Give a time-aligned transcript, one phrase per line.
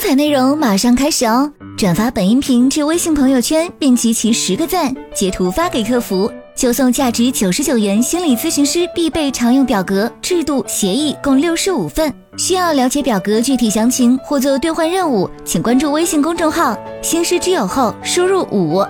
[0.00, 1.52] 精彩内容马上开始哦！
[1.76, 12.10] 转发本音频至微信朋友圈，并集齐十个赞，截图发给客服，就送价值九十九元心理咨询师必备常用表格、制度协议，共六十五份。
[12.38, 18.82] 需要了解表格具体详情或做兑换任务，请关注微信公众号“星师之友”后输入五。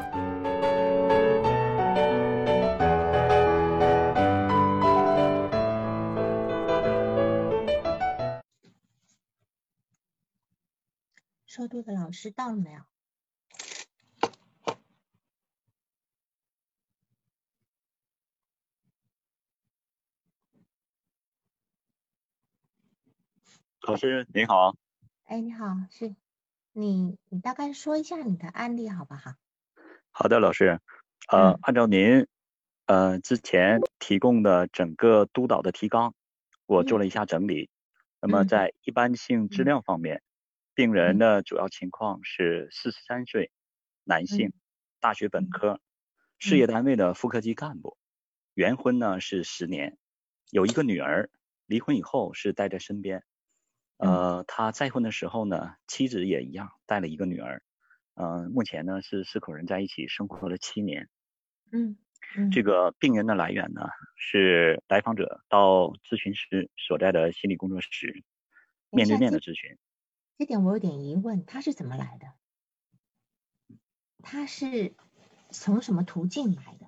[11.91, 12.81] 老师到了没有？
[23.83, 24.77] 老师您好，
[25.25, 26.15] 哎，你好，是
[26.73, 29.35] 你，你大概说一下你的案例好不好？
[30.13, 30.81] 好的，老师，
[31.29, 32.29] 呃，嗯按照您
[32.87, 36.15] 呃之前提供的整个督导的提纲，
[36.67, 37.69] 我做了一下整理。
[38.21, 40.23] 那么嗯在一般性质量方面，
[40.75, 43.51] 病人的主要情况是四十三岁，
[44.05, 44.53] 男性，
[45.01, 45.81] 大学本科，
[46.39, 47.99] 事业单位的副科级干部，
[48.55, 49.99] 原婚呢是十年，
[50.51, 51.29] 有一个女儿，
[51.67, 53.25] 离婚以后是带在身边。
[53.99, 57.63] 呃，他再婚的时候呢，妻子也一样带了一个女儿。
[58.15, 61.09] 呃，目前呢是四口人在一起生活了七年。
[61.73, 61.99] 嗯
[62.37, 63.83] 嗯，这个病人的来源呢
[64.17, 68.23] 是来访者到咨询师所在的心理工作室
[68.91, 69.77] 面对面的咨询。
[70.41, 72.27] 这点我有点疑问，他是怎么来的？
[74.23, 74.95] 他是
[75.51, 76.87] 从什么途径来的？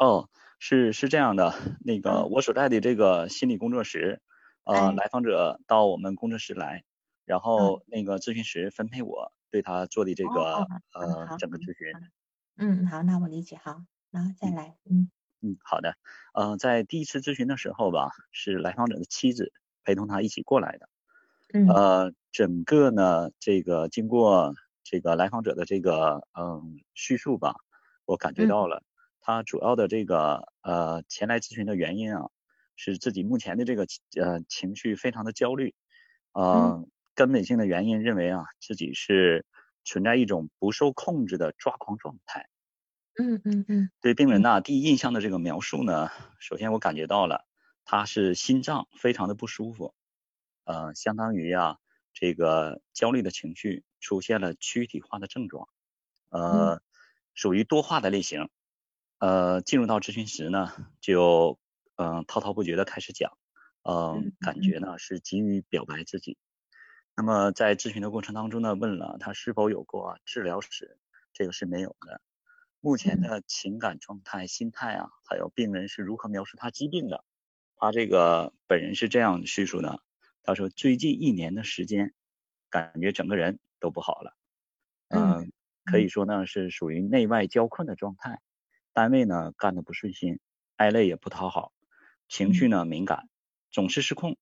[0.00, 4.20] 哦，是是这样的，那个嗯我所在的这个心理工作室，
[4.64, 6.82] 呃，哎来访者到我们工作室来，
[7.24, 11.86] 然后那个咨询师分配我对他做的这个呃好整个咨询。
[12.56, 15.08] 嗯，好，那我理解，好，然后再来，嗯
[15.40, 15.96] 嗯，好的。
[16.34, 19.52] 呃，在第一次咨询的时候吧，是来访者的妻子
[19.84, 20.88] 陪同他一起过来的。
[21.54, 24.52] 嗯呃，整个呢，这个经过
[24.84, 27.54] 这个来访者的这个嗯叙述吧，
[28.04, 28.52] 我感觉嗯。
[28.52, 28.82] 到了
[29.22, 32.28] 他主要的这个呃前来咨询的原因啊，
[32.76, 33.86] 是自己目前的这个
[34.20, 35.74] 呃情绪非常的焦虑，
[36.34, 39.46] 呃，根本性的原因认为啊自己是
[39.82, 42.46] 存在一种不受控制的抓狂状态。
[43.14, 43.90] 嗯嗯嗯。
[44.02, 47.46] 对病人呐，第一印象的这个描述呢，首先我感觉到了
[47.84, 49.94] 他是心脏非常的不舒服，
[50.64, 51.78] 呃，相当于啊
[52.18, 55.68] 这个焦虑的情绪出现了躯体化的症状，
[56.30, 56.80] 呃，
[57.34, 58.48] 属于多化的类型。
[59.18, 60.72] 呃，进入到咨询室呢，
[61.02, 61.58] 就
[61.96, 63.36] 嗯、呃滔滔不绝的开始讲，
[63.82, 66.38] 嗯、嗯感觉呢是急于表白自己。
[67.14, 70.98] 那么在咨询的过程当中呢，问了他是否有过治疗史，
[71.34, 72.22] 这个是没有的。
[72.80, 77.24] 目前的情感状态、心态啊，还有病人是如何描述他疾病的，
[77.76, 80.00] 他这个本人是这样叙述的：
[80.46, 82.14] 他说最近一年的时间，
[82.70, 84.36] 感觉整个人都不好了，
[85.08, 85.52] 嗯嗯，
[85.84, 88.40] 可以说呢是属于内外交困的状态，
[88.92, 90.38] 单位呢干得不顺心，
[90.76, 91.72] 挨累也不讨好，
[92.28, 93.28] 情绪呢敏感，
[93.72, 94.36] 总是失控，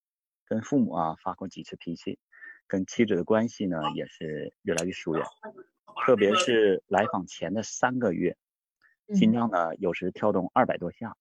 [0.44, 2.18] 跟父母啊发过几次脾气，
[2.66, 5.24] 跟妻子的关系呢也是越来越疏远。
[6.04, 8.36] 特别是来访前的三个月，
[9.06, 9.16] 嗯。
[9.16, 11.16] 心脏呢有时跳动二百多下，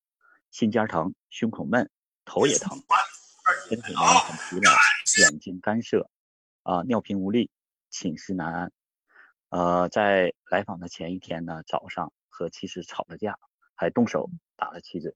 [0.51, 1.89] 心尖疼，胸口闷，
[2.25, 2.77] 头也疼，
[3.69, 4.71] 身体呢很疲劳，
[5.21, 6.09] 眼睛干涩，
[6.63, 7.49] 啊、尿频无力，
[7.89, 8.71] 寝食难安。
[9.49, 13.37] 呃，在来访的前一天呢，早上和妻子吵了架，
[13.75, 15.15] 还动手打了妻子。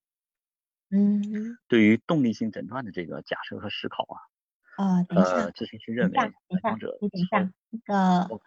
[0.89, 8.39] 嗯对于动力性诊断的这个假设和思考啊，啊，等一下呃，，咨询师认为等一下，等一下来访者，你等一下，那个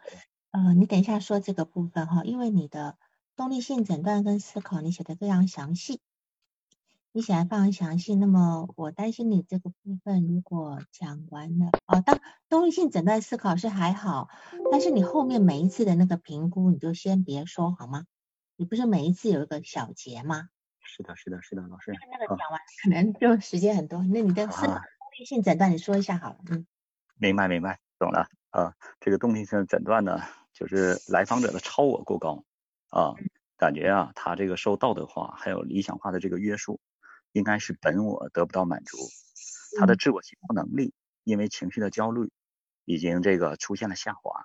[0.53, 2.97] 呃，你等一下说这个部分哈，因为你的
[3.37, 6.01] 动力性诊断跟思考你写的非常详细，
[7.13, 8.15] 你写的非常详细。
[8.15, 14.29] 那么我担心你这个部分如果讲完了，哦，当动力性诊断思考是还好，
[14.71, 18.07] 但是你后面每一次的那个评估你就先别说好吗？
[18.57, 20.49] 你不是每一次有一个小结吗？
[20.83, 24.03] 是的，是的，是的，老师那个啊讲完可能就时间很多。
[24.05, 26.67] 那你的思考啊动力性诊断你说一下好了，嗯
[27.17, 28.75] 明白明白，懂了啊。
[29.01, 30.21] 这个动力性诊断呢，
[30.53, 32.45] 就是来访者的超我过高
[32.89, 33.15] 啊，
[33.57, 36.81] 感觉啊，他这个受道德化还有理想化的这个约束，
[37.33, 38.99] 应该是本我得不到满足，
[39.79, 40.93] 他的自我行动能力
[41.25, 42.31] 因为情绪的焦虑，
[42.85, 44.45] 已经这个出现了下滑，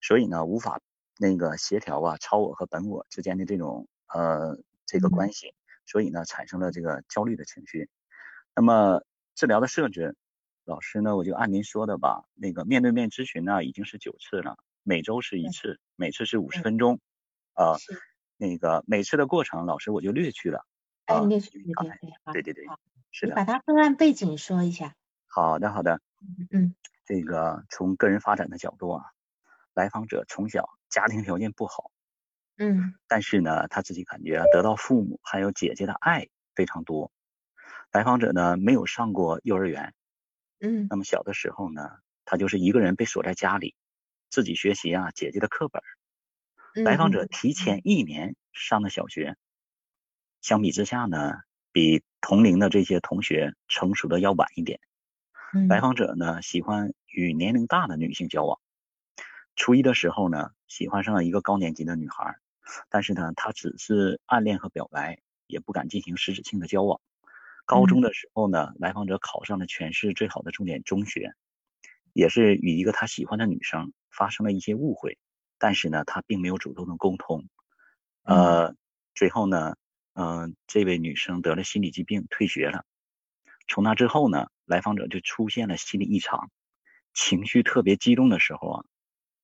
[0.00, 0.80] 所以呢，无法
[1.18, 4.56] 那个协调啊超我和本我之间的这种呃
[4.86, 5.10] 这个嗯。
[5.10, 5.54] 关系，
[5.86, 7.88] 所以呢，产生了这个焦虑的情绪。
[8.54, 9.02] 那么
[9.34, 10.16] 治疗的设置，
[10.64, 17.00] 老师呢，我就按您说的吧，那个面对面咨询呢已经是九次了，每周是一次，每次是五十分钟，
[17.54, 18.00] 啊、是，
[18.36, 20.62] 那个每次的过程，老师我就略去了，啊、
[21.14, 22.66] 哎列举因为刚才对对对，好对对对，
[23.10, 23.44] 是的，你把。
[23.44, 24.94] 它个案背景说一下，
[25.26, 26.00] 好的好的，
[26.50, 26.74] 嗯
[27.04, 29.04] 这个从个人发展的角度啊，
[29.74, 31.90] 来访者从小家庭条件不好，
[32.56, 32.94] 嗯。
[33.08, 37.10] 但是呢，他自己感觉啊，得到父母还有姐姐的爱非常多。
[37.90, 39.92] 来访者呢，没有上过幼儿园，
[40.60, 40.86] 嗯。
[40.88, 43.74] 那么小的时候呢，他就是一个人被锁在家里，
[44.28, 45.82] 自己学习啊姐姐的课本。
[46.76, 49.36] 嗯，来访者提前一年上的小学，
[50.40, 51.34] 相比之下呢，
[51.72, 54.80] 比同龄的这些同学成熟的要晚一点。
[55.52, 58.60] 嗯来访者呢，喜欢与年龄大的女性交往。
[59.56, 62.36] 初一的时候呢，喜欢上了一个高年级的女孩，
[62.88, 67.00] 但是呢，他只是暗恋和表白，也不敢进行实质性的交往。
[67.66, 71.32] 高中的时候呢，来访者考上了全市最好的重点中学，
[72.12, 75.18] 也是与一个他喜欢的女生发生了一些误会，
[75.58, 77.44] 但是呢，他并没有主动的沟通。
[78.22, 78.74] 呃，
[79.14, 79.74] 最后呢，
[80.14, 82.84] 嗯、这位女生得了心理疾病，退学了。
[83.68, 86.50] 从那之后呢，来访者就出现了心理异常，
[87.14, 88.84] 情绪特别激动的时候啊，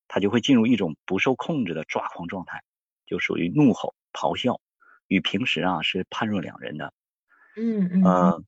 [0.08, 2.62] 他就会进入一种不受控制的抓狂状态，
[3.06, 4.60] 就属于怒吼、咆哮，
[5.06, 6.92] 与平时啊是判若两人的。
[7.56, 8.42] 嗯嗯呃，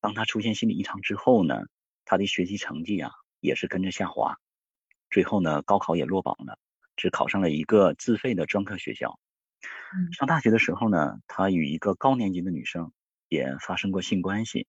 [0.00, 1.62] 当他出现心理异常之后呢，
[2.04, 3.10] 他的学习成绩啊
[3.40, 4.36] 也是跟着下滑，
[5.10, 6.58] 最后呢，高考也落榜了，
[6.96, 9.18] 只考上了一个自费的专科学校。
[9.94, 12.92] 嗯上大学的时候呢，他与一个高年级的女生
[13.28, 14.66] 也发生过性关系，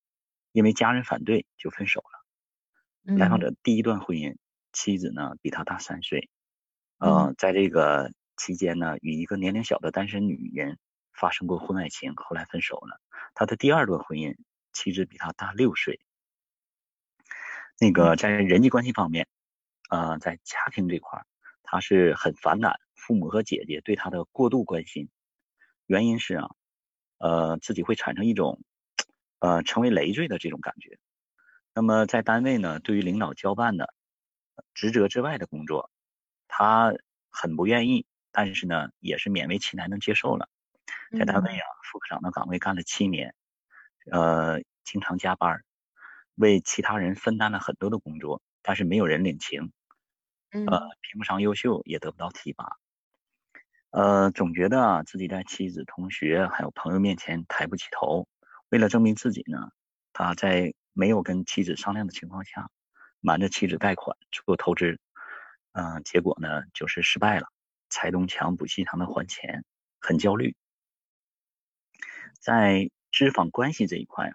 [0.51, 2.25] 因为家人反对就分手了。
[3.05, 4.37] 嗯来访者第一段婚姻，
[4.71, 6.29] 妻子呢比他大三岁，
[6.99, 10.79] 呃，在这个期间呢，与一个年龄小的单身女人
[11.13, 13.01] 发生过婚外情，后来分手了。
[13.35, 14.35] 他的第二段婚姻，
[14.71, 15.99] 妻子比他大六岁。
[17.79, 19.27] 那个在人际关系方面，
[19.89, 21.25] 呃，在家庭这块儿，
[21.63, 25.09] 他是很反感父母和姐姐对他的过度关心，
[25.87, 26.47] 原因是啊，
[27.17, 28.61] 呃，自己会产生一种
[29.39, 30.97] 呃成为累赘的这种感觉。
[31.73, 33.93] 那么在单位呢，对于领导交办的
[34.73, 35.91] 职责之外的工作，
[36.47, 36.93] 他
[37.29, 40.47] 很不愿意，但是呢，也是勉为其难能接受了。
[41.17, 43.35] 在单位啊，副科长的岗位干了七年，
[44.11, 45.65] 呃，经常加班儿，
[46.35, 49.71] 为其他人分担了很多的工作，但是没有人领情，
[50.51, 52.77] 嗯呃，评不上优秀，也得不到提拔，
[53.93, 58.27] 呃，总觉得自己在妻子、同学还有朋友面前抬不起头。
[58.69, 59.69] 为了证明自己呢，
[60.13, 62.71] 他在没有跟妻子商量的情况下，
[63.19, 64.99] 瞒着妻子贷款做投资，
[65.73, 67.49] 嗯、结果呢就是失败了，
[67.91, 69.63] 拆东墙补西墙的还钱，
[70.01, 70.55] 很焦虑。
[72.39, 74.33] 在知访关系这一块啊，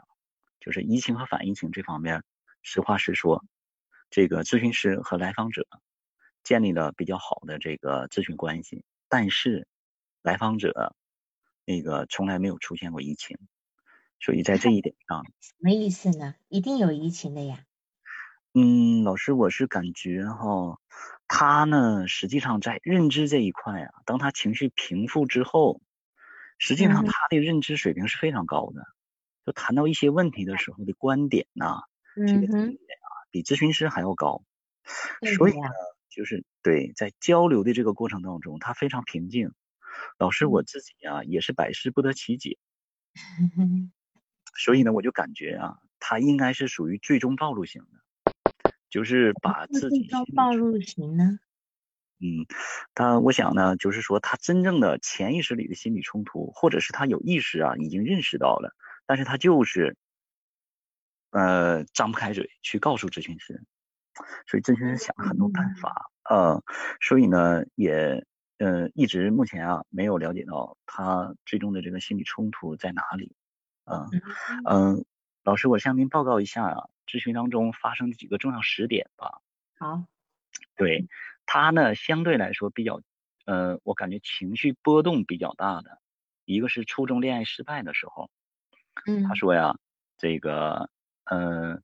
[0.61, 2.23] 就是移情和反移情这方面，
[2.63, 3.45] 实话实说，
[4.09, 5.67] 这个咨询师和来访者
[6.45, 9.67] 建立了比较好的这个咨询关系，但是
[10.23, 10.95] 来访者
[11.65, 13.39] 那个从来没有出现过疫情，
[14.21, 16.35] 所以在这一点上，什么意思呢？
[16.49, 17.65] 一定有疫情的呀。
[18.55, 20.81] 嗯，老师，我是感觉哈，
[21.29, 25.81] 他呢，实际上在认知这一块啊，当他情绪平复之后，
[26.59, 28.83] 实际上嗯他的认知水平是非常高的。
[29.45, 31.83] 就谈到一些问题的时候的观点呐、
[32.27, 34.43] 这个嗯哼，境界啊，比咨询师还要高。
[35.37, 35.69] 所以呢，
[36.19, 39.53] 就是对在交流的这个过程当中，他非常平静。
[40.19, 42.59] 老师，我自己啊也是百思不得其解，
[44.59, 48.01] 所以呢，我就感觉啊，他应该是属于最终暴露型的，
[48.91, 51.39] 就是把自己最终暴露型呢？
[52.19, 52.47] 嗯，
[52.95, 58.75] 他我想呢，就是说他真正的潜意识里的心理冲突，或者是他有意识啊，已经认识到了，
[59.07, 59.97] 但是他就是
[61.31, 63.65] 呃张不开嘴去告诉咨询师，
[64.47, 66.63] 所以咨询师想了很多办法，呃，
[67.01, 68.25] 所以呢也
[68.59, 73.35] 呃一直目前啊没有了解到他最终的这个心理冲突在哪里，
[73.85, 74.09] 嗯
[74.65, 74.97] 嗯。
[74.97, 75.05] 嗯、
[75.45, 79.41] 老师，我向您报告一下啊，咨询当中发生的几个重要时点吧。
[79.79, 80.05] 好，
[80.77, 81.07] 对
[81.47, 83.01] 他呢，相对来说比较，
[83.47, 86.01] 呃，我感觉情绪波动比较大的，
[86.45, 88.29] 一个是初中恋爱失败的时候，
[89.07, 89.23] 嗯。
[89.29, 89.79] 他说呀，
[90.19, 90.91] 这个，
[91.25, 91.81] 呃，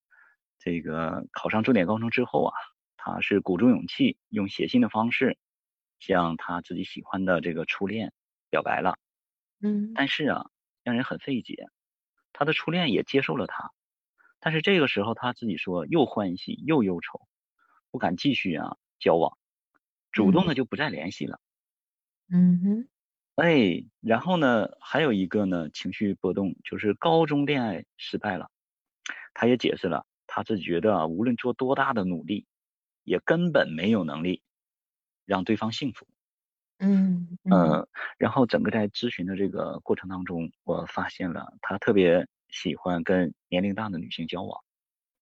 [0.64, 2.54] 这个考上重点高中之后啊，
[2.97, 5.37] 他是鼓足勇气，用写信的方式，
[5.99, 8.14] 向他自己喜欢的这个初恋
[8.49, 8.97] 表白了，
[9.61, 9.92] 嗯。
[9.94, 10.47] 但是啊，
[10.83, 11.66] 让人很费解，
[12.33, 13.73] 他的初恋也接受了他，
[14.40, 17.21] 但是这个时候他自己说又欢喜又忧愁，
[17.90, 19.37] 不敢继续啊交往，
[20.12, 21.38] 主动的就不再联系了。
[22.30, 22.88] 嗯哼，
[23.37, 28.50] 哎，然后呢，还有一个呢，情绪波动，就是高中恋爱失败了，
[29.35, 32.45] 他也解释了，他自己觉得啊，无论做多大的努力，
[33.05, 34.43] 也根本没有能力
[35.25, 36.09] 让对方幸福。
[36.81, 37.88] 嗯嗯呃，
[38.19, 44.61] 然后整个在咨询的这个过程当中，我发现了他特别喜欢跟年龄大的女性交往，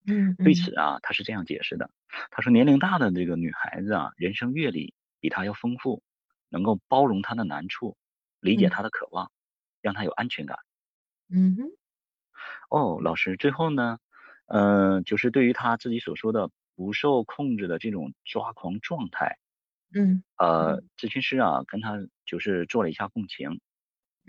[0.06, 1.90] 嗯，对此啊，他是这样解释的：
[2.30, 6.02] 他说，年龄大的这个女孩子啊，人生阅历比他要丰富，
[6.48, 7.98] 能够包容他的难处，
[8.40, 9.30] 理解他的渴望，
[9.82, 10.58] 让他有安全感。
[11.28, 11.72] 嗯哼。
[12.70, 13.98] 哦，老师，最后呢，
[14.54, 19.38] 嗯，就是对于他自己所说的不受控制的这种抓狂状态，
[19.94, 23.60] 嗯，呃，咨询师啊跟他就是做了一下共情，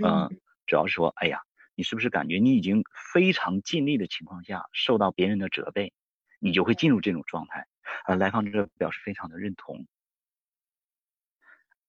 [0.02, 0.30] 嗯，
[0.66, 1.42] 主要是说，哎呀，
[1.76, 5.92] 你是不是感觉你已经非常尽力的情况下受到别人的责备，
[6.40, 7.68] 你就会进入这种状态？
[8.06, 9.86] 呃，来访者表示非常的认同。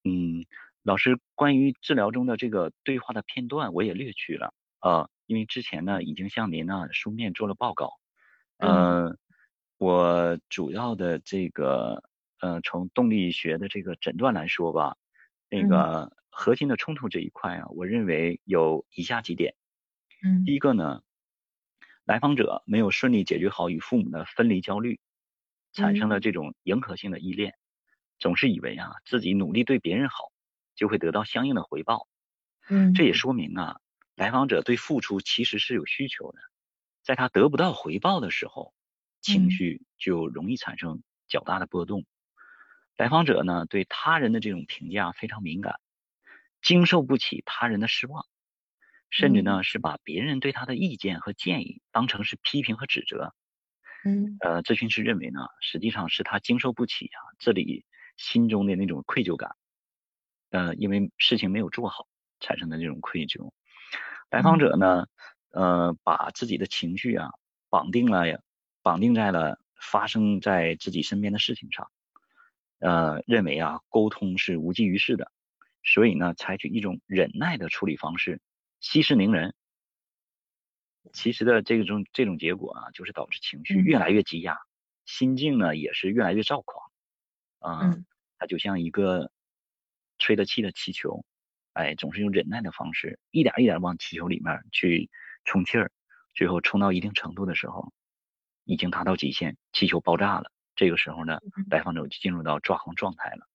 [0.03, 0.45] 嗯，
[0.83, 5.09] 老师，关于治疗中的这个对话的片段，我也略去了，呃。
[5.27, 7.95] 因为之前呢，已经向您呢书面做了报告，
[8.67, 9.19] 嗯，
[9.79, 12.03] 我主要的这个，
[12.41, 14.97] 呃，从动力学的这个诊断来说吧，
[15.49, 19.55] 那个核心的冲突这一块啊，我认为有以下几点，
[20.25, 21.03] 嗯，第一个呢，
[22.05, 25.01] 来访者没有顺利解决好与父母的分离焦虑，
[25.73, 27.55] 产生了这种迎合性的依恋，
[28.19, 30.33] 总是以为啊自己努力对别人好，
[30.75, 32.09] 就会得到相应的回报，
[32.69, 33.13] 嗯，这也。
[33.13, 33.81] 说明啊。
[34.17, 36.39] 来访者对付出其实是有需求的，
[37.05, 38.75] 在他得不到回报的时候，
[39.21, 42.05] 情绪就容易产生较大的波动。
[42.97, 45.81] 来访者呢，对他人的这种评价非常敏感，
[46.63, 48.25] 经受不起他人的失望，
[49.11, 53.35] 甚至呢是把别人对他的意见和建议当成是批评和指责。
[54.05, 57.85] 嗯，呃，咨询师认为呢，实际上是他经受不起啊，这里
[58.17, 59.57] 心中的那种愧疚感，
[60.51, 62.07] 呃，因为事情没有做好
[62.39, 63.53] 产生的这种愧疚。
[64.31, 65.07] 来访者呢，
[65.55, 67.31] 呃，把自己的情绪啊
[67.71, 68.43] 绑定了，
[68.83, 71.91] 绑定在了发生在自己身边的事情上，
[72.81, 75.31] 呃，认为啊沟通是无济于事的，
[75.85, 78.41] 所以呢，采取一种忍耐的处理方式，
[78.81, 79.55] 息事宁人。
[81.13, 84.59] 其实的这种这种结果啊，就是导致情绪越来越积压，
[85.05, 86.91] 心境呢也是越来越躁狂，
[87.61, 87.97] 啊，
[88.39, 89.31] 它就像一个
[90.19, 91.25] 吹了气的气球。
[91.75, 95.11] 哎，总是用忍耐的方式，一点一点往气球里面去
[95.45, 95.91] 充气儿，
[96.35, 97.93] 最后充到一定程度的时候，
[98.65, 100.51] 已经达到极限，气球爆炸了。
[100.75, 101.39] 这个时候呢，
[101.71, 103.47] 来访者就进入到抓狂状态了。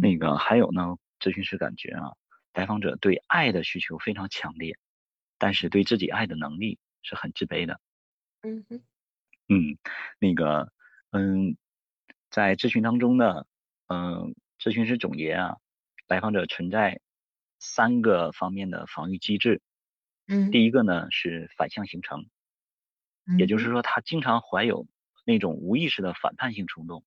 [0.00, 2.12] 那个还有呢，咨询师感觉啊，
[2.52, 4.76] 来访者对爱的需求非常强烈，
[5.38, 7.80] 但是对自己爱的能力是很自卑的。
[8.42, 8.82] 嗯哼，
[9.48, 9.78] 嗯，
[10.18, 10.72] 那个，
[11.10, 11.56] 嗯，
[12.30, 13.46] 在咨询当中呢，
[13.86, 15.56] 嗯，咨询师总结啊，
[16.08, 17.00] 来访者存在。
[17.60, 19.62] 三个方面的防御机制，
[20.28, 22.26] 嗯，第一个呢是反向形成，
[23.36, 24.86] 也就是说他经常怀有
[25.24, 27.04] 那种无意识的反叛性冲动，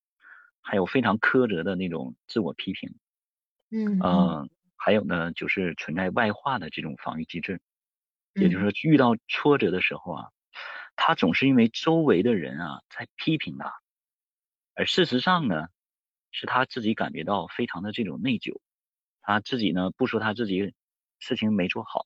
[0.61, 2.95] 还有非常苛责的那种自我批评，
[3.99, 7.61] 嗯嗯，还有呢就是存在外化的这种防御机制，
[8.37, 10.29] 也就是说遇到挫折的时候啊，
[10.95, 13.73] 他总是因为周围的人啊在批评他，
[14.75, 15.67] 而事实上呢
[16.31, 18.59] 是他自己感觉到非常的这种内疚。
[19.21, 20.73] 他自己呢不说他自己
[21.19, 22.05] 事情没做好，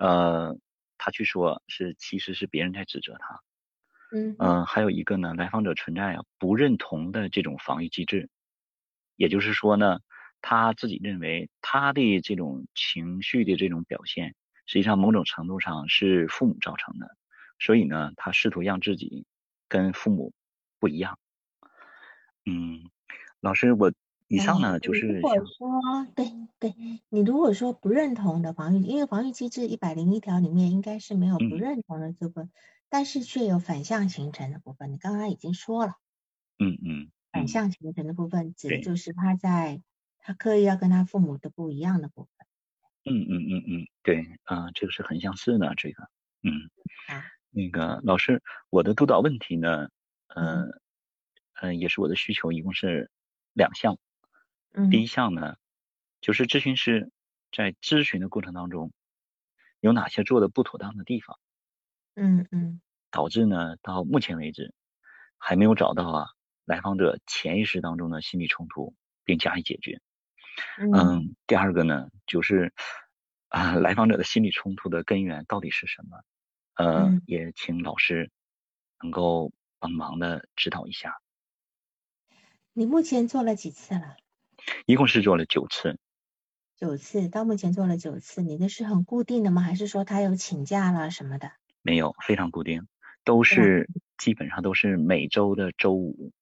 [0.00, 0.56] 呃，
[0.98, 3.38] 他去说是其实是别人在指责他，
[4.12, 8.30] 嗯嗯，还有一个呢，来访者存在啊不认同的这种防御机制，
[9.16, 10.00] 也就是说呢，
[10.40, 14.34] 他自己认为他的这种情绪的这种表现，
[14.66, 17.06] 实际上某种程度上是父母造成的，
[17.58, 19.26] 所以呢，他试图让自己
[19.68, 20.32] 跟父母
[20.80, 21.18] 不一样。
[22.46, 22.80] 嗯，
[23.40, 23.92] 老师我。
[24.30, 25.08] 以上呢就是。
[25.08, 26.72] 如果说对对，
[27.08, 32.50] 你如果说不认同的防御，因为防御机制一百零一条里面应该是没有不认同的部分，
[32.88, 34.92] 但是却有反向形成的部分。
[34.92, 35.94] 你刚刚已经说了。
[36.60, 37.10] 嗯嗯。
[37.32, 39.82] 反向形成的部分指的就是他在
[40.18, 42.46] 他刻意要跟他父母的不一样的部分。
[43.04, 46.04] 嗯嗯嗯嗯，对啊，这个是很相似的这个。
[46.42, 46.70] 嗯。
[47.08, 47.24] 啊。
[47.50, 49.88] 那个老师，我的督导问题呢，
[50.28, 50.70] 嗯
[51.60, 53.10] 嗯，也是我的需求，一共是
[53.54, 53.98] 两项。
[54.90, 55.56] 第一项呢，
[56.20, 57.10] 就是咨询师
[57.52, 58.92] 在咨询的过程当中，
[59.80, 61.38] 有哪些做的不妥当的地方？
[62.14, 64.74] 嗯嗯，导致呢到目前为止
[65.38, 66.26] 还没有找到啊
[66.64, 70.00] 来访者潜意识当中的心理冲突，并加以解决。
[70.78, 72.72] 嗯，第二个呢，就是
[73.48, 76.22] 啊来访者的心理冲突的根源到底是什么？
[76.74, 78.30] 呃，也请老师
[79.02, 81.20] 能够帮忙的指导一下。
[82.72, 84.16] 你目前做了几次了？
[84.86, 85.98] 一共是做了九次，
[86.76, 89.62] 九次到目前做了九次，你的是很固定的吗？
[89.62, 91.52] 还是说他有请假了什么的？
[91.82, 92.86] 没有，非常固定，
[93.24, 93.88] 都是
[94.18, 96.32] 基本上都是每周的周五。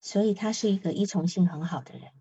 [0.00, 2.12] 所以他是一个依从性很好的人。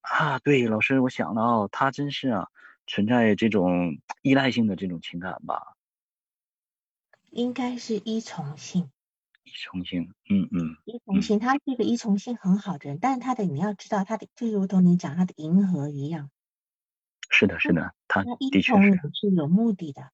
[0.00, 2.48] 啊，对，老师，我想到他真是啊，
[2.86, 5.76] 存在这种依赖性的这种情感吧。
[7.30, 8.90] 应该是依从性。
[9.52, 10.76] 依从性，嗯嗯。
[10.86, 16.30] 依从性，他是一个依从性很好的人，但是他的你要知道，他的就如同你讲他的银河一样。
[17.30, 18.60] 是的，是的，他的确
[19.12, 20.12] 是有目的的。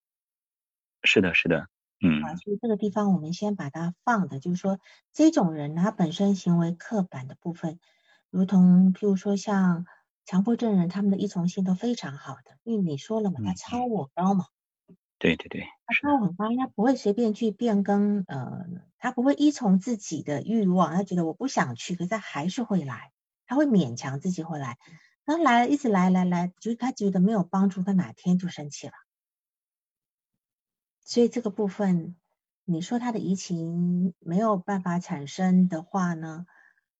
[1.04, 1.68] 是的，是的，
[2.02, 2.22] 嗯。
[2.22, 4.78] 啊，所以这个地方我们先把它放的，就是说
[5.12, 7.78] 这种人他本身行为刻板的部分，
[8.30, 9.86] 如同譬如说像
[10.24, 14.46] 强迫症人，他们的依从性都非常好的，因为你说了嘛，他超我高嘛。
[15.18, 15.77] 对对对。
[16.02, 18.66] 他很高，他不会随便去变更，呃，
[18.98, 23.12] 他不会依从自己的欲望，他觉得我不想去，可是他还是会来，
[23.46, 24.78] 他会勉强自己会来。
[25.24, 28.92] 他来了，一直来来来，就是他觉得没有帮助，他哪天就生气了。
[31.04, 32.16] 所以这个部分，
[32.64, 36.46] 你说他的移情没有办法产生的话呢，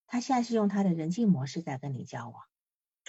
[0.07, 2.43] 他现在是用他的人际模式在跟你交往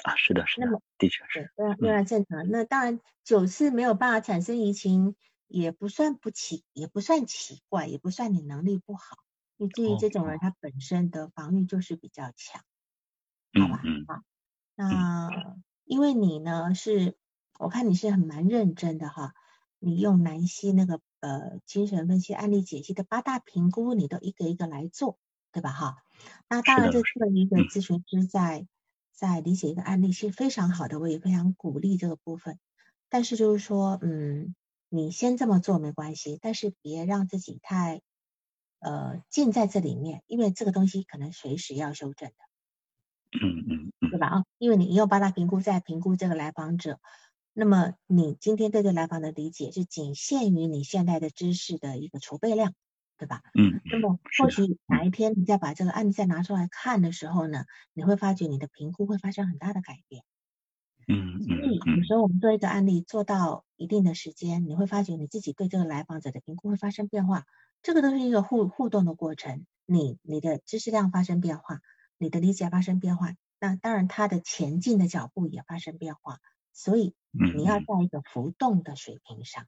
[0.03, 0.67] 啊，是的，是的，
[0.97, 2.49] 的确是，对，非常正常。
[2.49, 5.15] 那当然九次没有办法产生移情，
[5.49, 9.17] 也不算不奇，也不算奇怪，也不算你能力不好。
[9.57, 12.63] 你至于这种人，他本身的防御就是比较强，
[13.53, 13.81] 好吧？
[14.07, 14.21] 好。
[14.75, 15.29] 那
[15.83, 17.17] 因为你呢是，
[17.59, 19.33] 我看你是很蛮认真的哈，
[19.79, 25.19] 你用南希那个呃精神分析案例解析的八大评估，你都一个一个来做，
[25.51, 25.97] 对吧哈？
[26.47, 28.67] 那当然，这次的一个咨询师在
[29.11, 32.59] 在理解一个案例是非常好的，我也非常鼓励这个部分。
[33.09, 34.55] 但是就是说，嗯，
[34.89, 38.01] 你先这么做没关系，但是别让自己太
[38.79, 42.35] 呃浸在这里面，因为这个东西可能随时要修正的。
[43.41, 44.27] 嗯嗯嗯，对吧？
[44.27, 46.99] 啊，因为你用八大评估在评估这个来访者，
[47.53, 52.73] 那么你今天对这来访的理解是仅限于你现在的知识的一个储备量，
[53.17, 53.41] 对吧？
[53.53, 60.23] 嗯，那么或许哪一天你再把这个案例再拿出来看的时候呢，你会发觉你的评估会发生很大的改变。
[61.09, 67.45] 嗯嗯，所以有时候我们做一个案例做到一定的时间，你会发觉你自己对这个来访者的评估会发生变化，
[67.81, 71.81] 这个都是一个互互动的过程，你你的知识量发生变化。
[72.21, 76.39] 你的理解发生变化，那当然他的前进的脚步也发生变化，
[76.73, 77.15] 所以
[77.55, 79.67] 你要在一个浮动的水平上，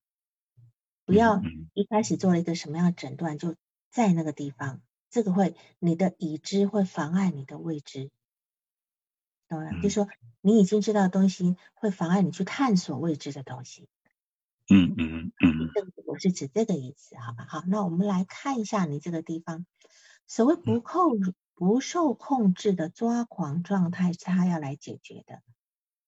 [1.06, 1.41] 不要
[1.73, 3.56] 一开始做了一个什么样的诊断就
[3.89, 8.12] 在那个地方，这个会你的已知会妨碍你的未知，
[9.81, 10.07] 就说
[10.41, 13.89] 你已经知道的东西会妨碍你去探索未知的东西。
[14.69, 17.45] 嗯嗯嗯，这个我是指这个意思，好吧？
[17.47, 19.65] 好，那我们来看一下你这个地方，
[20.27, 21.33] 所谓不控。
[21.53, 25.43] 不受控制的抓狂状态是他要来解决的，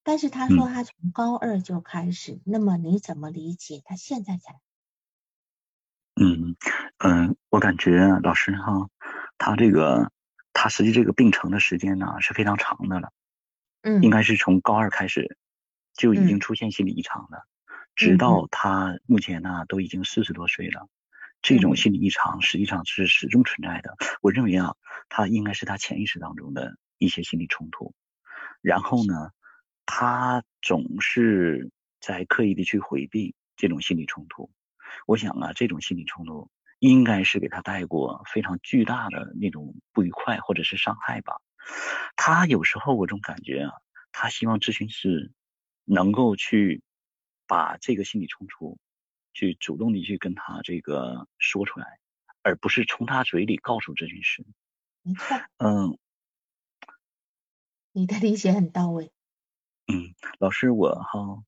[0.02, 4.60] 但是他说他从高二就开始，那么你怎么理解他现在才？
[6.16, 6.56] 嗯
[6.98, 8.90] 嗯，我感觉老师哈，
[9.38, 10.12] 他这个
[10.54, 13.14] 他实际这个病程的时间呢是非常长的了，
[13.84, 15.38] 嗯，应该是从高二开始
[15.94, 17.46] 就已经出现心理异常了，
[17.96, 20.90] 直到他目前呢都已经四十多岁了。
[21.42, 23.96] 这种心理异常实际上是始终存在的。
[24.22, 24.76] 我认为啊，
[25.10, 27.94] 他应该是他潜意识当中的一些心理冲突。
[28.62, 29.32] 然后呢，
[29.86, 31.70] 他总是
[32.00, 34.50] 在刻意的去回避这种心理冲突。
[35.06, 41.36] 我想啊，这种心理冲突应该是给他带过非常巨大的那种不愉快或者是伤害吧。
[42.16, 43.72] 他有时候我总感觉啊，
[44.12, 45.32] 他希望咨询师
[45.86, 46.82] 能够去
[47.48, 48.78] 把这个心理冲突。
[49.36, 51.98] 去主动的去跟他这个说出来，
[52.44, 54.46] 而不是从他嘴里告诉咨询师。
[55.02, 55.36] 没错。
[55.58, 55.98] 嗯，
[57.92, 59.12] 你的理解很到位。
[59.88, 61.44] 嗯，老师，我哈，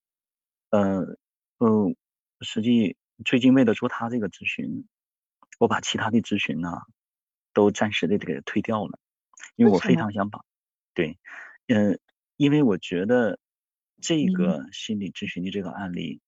[0.71, 1.15] 呃，
[1.59, 1.95] 嗯，
[2.41, 4.87] 实际最近为了做他这个咨询，
[5.59, 6.71] 我把其他的咨询呢
[7.53, 8.97] 都暂时的给推掉了，
[9.55, 10.43] 因为我非常想把，
[10.93, 11.19] 对，
[11.67, 11.99] 嗯，
[12.37, 13.39] 因为我觉得
[14.01, 16.21] 这个心理咨询的这个案例。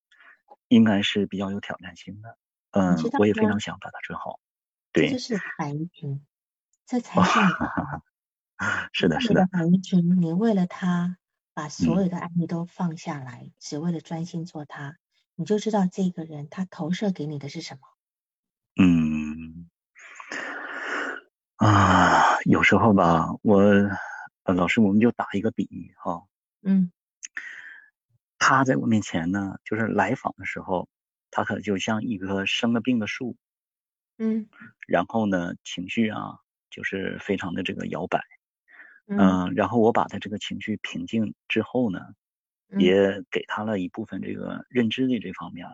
[0.70, 2.38] 应该是比较有挑战性的，
[2.72, 4.38] 嗯，我也非常想把它做好。
[4.92, 6.26] 对， 这是反移群，
[6.86, 7.40] 这才是。
[8.92, 9.48] 是的，是的。
[9.48, 11.18] 反移群，你为了他
[11.54, 14.98] 把所有的案例都放下来，只为了专心做他，
[15.36, 17.80] 你就知道这个人他投射给你的是什么。
[18.76, 19.70] 嗯，
[21.56, 23.60] 啊，有时候吧，我
[24.44, 26.24] 呃老师，我们就打一个比喻哈。
[26.62, 26.94] 嗯。
[28.40, 30.88] 他在我面前呢，就是来访的时候，
[31.30, 33.36] 他可就像一棵生了病的树，
[34.18, 34.48] 嗯，
[34.88, 38.24] 然后呢，情绪啊，就是非常的这个摇摆，
[39.08, 42.00] 嗯，然后我把他这个情绪平静之后呢，
[42.80, 45.68] 也给他了一部分这个认知的这方面，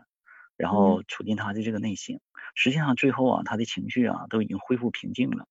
[0.56, 2.18] 然后促进他的这个内心。
[2.56, 5.46] 实际上最后啊，他的情绪啊都已经恢复平静了，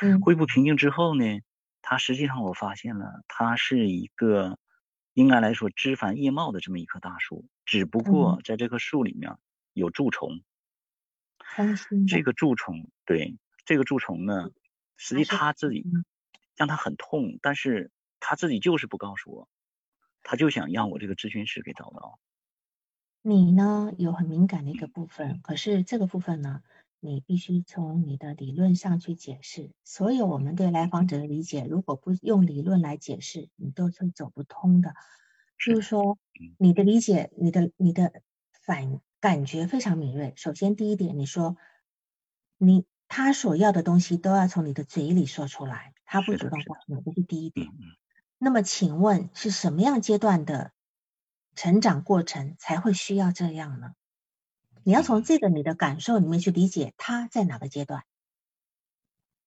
[0.00, 1.40] 嗯，恢复平静之后呢，
[1.82, 4.58] 他实际上我发现了，他是一个。
[5.16, 9.36] 应该来说，枝繁叶茂的这么一棵大树，只不过在这棵树里面
[9.72, 10.42] 有蛀虫。
[12.08, 14.50] 这个蛀虫，对这个蛀虫呢，
[14.96, 16.04] 实际它自己嗯
[16.56, 19.48] 让他很痛，但是他自己就是不告诉我，
[20.24, 22.18] 他就想让我这个咨询师给找到。
[23.22, 26.62] 你呢有很敏感的一个部分，可是这个部分呢，
[27.04, 29.70] 你必须从你的理论上去解释。
[29.84, 34.94] 所有我们对来访者的理解，如果不用理论来解释，你都是走不通的。
[35.58, 38.22] 是就是说嗯，你的理解，你的你的
[38.64, 40.32] 反感觉非常敏锐。
[40.36, 41.58] 首先第一点，你说
[42.56, 47.68] 你他所要的东西都要从你的嘴里说出来，他不主动告诉你，这是第一点。
[48.38, 50.72] 那么请问是什么样阶段的
[51.54, 53.92] 成长过程才会需要这样呢？
[54.84, 58.04] 你要从这个你的感受里面去理解他在哪个阶段。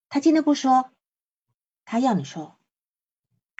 [0.09, 0.91] 他今天不说，
[1.85, 2.57] 他要你说，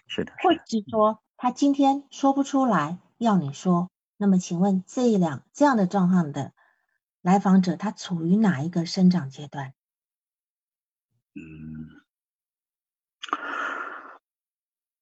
[0.07, 3.91] 是的，或者，是说他今天说不出来要你说。
[4.17, 6.51] 那么请问这一两这样的状况的
[7.21, 9.75] 来访者，他处于哪一个生长阶段？
[11.35, 12.01] 嗯，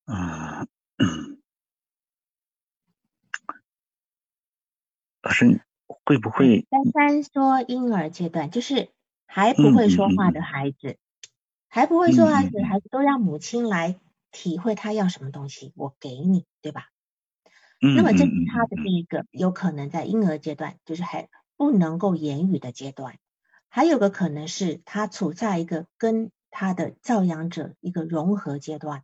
[0.04, 1.42] 啊，嗯
[5.22, 5.62] 老师你
[6.06, 6.68] 会不会？
[6.70, 8.90] 珊珊说婴儿阶段就是
[9.26, 10.98] 还不会说话的孩子，
[11.68, 14.00] 还不会说话的孩子都让母亲来
[14.32, 16.90] 体会他要什么东西，我给你，对吧？
[17.82, 23.18] 嗯那么这是嗯他的第一个，有可能在婴儿阶段，就是还不能够言语的阶段，
[23.68, 29.04] 还有个可能是他处在一个跟他的照养者一个融合阶段。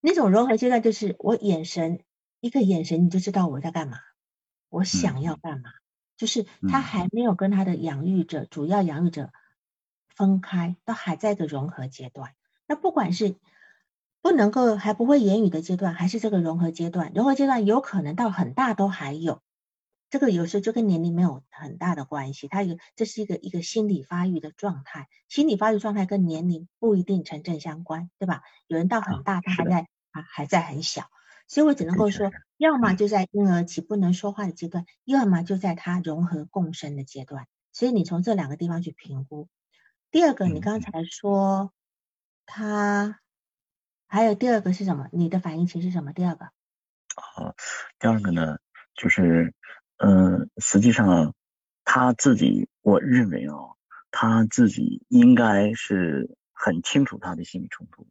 [0.00, 2.00] 那种融合阶段就是我眼神
[2.40, 3.98] 一个眼神你就知道我在干嘛，
[4.74, 5.70] 我想要干嘛，
[6.16, 9.30] 就是他嗯还没有跟他的养育者、主要养育者
[10.08, 12.34] 分开，都还在一个融合阶段。
[12.66, 13.36] 那不管是
[14.20, 19.42] 不能够还不会言语的阶段，还是这个融合阶段，融合阶段有可能到很大都还有。
[20.10, 28.42] 这个有时候就跟年龄没有很大的关系，它有这是一个一个心理发育的状态，心理发育状态跟年龄不一定成正相关，对吧？
[28.66, 31.10] 有人到很大，他还在啊还在很小，
[31.46, 37.46] 所以我只能够说要么嗯就在婴儿期不能说话的阶段，要么就在他融合共生的阶段。
[37.72, 39.48] 所以你从这两个地方去评估。
[40.10, 41.72] 第二个，你嗯刚才说
[42.46, 43.18] 他
[44.06, 45.08] 还有第二个是什么？
[45.12, 46.12] 你的反应情是什么？
[46.12, 47.54] 第二个，啊，
[47.98, 48.58] 第二个呢，
[48.94, 49.52] 就是，
[49.96, 51.34] 呃，实际上
[51.84, 53.74] 他自己，我认为啊，
[54.12, 58.06] 他自己应该是很清楚他的心理冲突，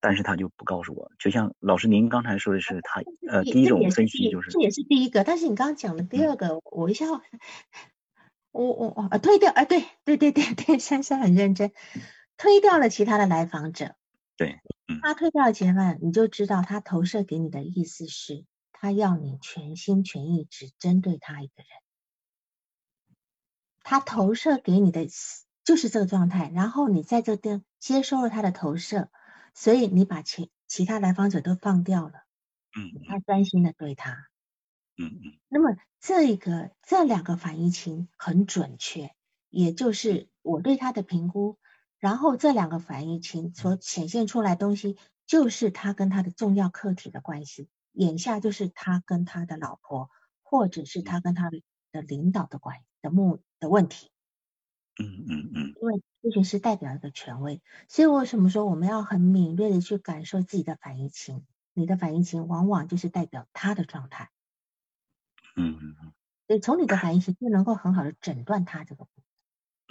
[0.00, 1.12] 但是他就不告诉我。
[1.18, 6.28] 就像老师您刚才说的是他，呃，第一种分析就是，这也是第一个，但是你刚刚讲的第嗯。
[6.28, 7.06] 二个，我一下，
[8.50, 11.72] 我我我啊推掉，啊对对对对对，珊珊很认真，
[12.36, 13.94] 推掉了其他的来访者，
[14.36, 14.98] 对，嗯。
[15.02, 21.66] 他推掉了其他的，你就知道他投射给你的意思是，他要你全心全意只针对他一个人，
[23.82, 25.06] 他投射给你的
[25.64, 29.10] 就是这个状态，然后你在这边接收了他的投射，
[29.54, 32.24] 所以你把其其他来访者都放掉了，
[32.76, 34.28] 嗯他专心的对他。
[34.96, 39.14] 嗯嗯那么这个这两个反应情很准确，
[39.48, 41.58] 也就是我对他的评估，
[41.98, 50.10] 然后这两个反应情所显现出来东西，就是他跟他的重要客体的关系，眼下就是他跟他的老婆，
[50.42, 54.10] 或者是他跟他的领导的关的目的问题。
[54.98, 61.44] 嗯嗯嗯因为咨询师代表一个权威，所以为什么说我们要很敏锐的去感受自己的反应情？
[61.72, 64.30] 你的反应情往往就是代表他的状态。
[65.56, 66.12] 嗯嗯
[66.46, 69.24] 所以从你的反应情就能够很好的诊断他这个部分。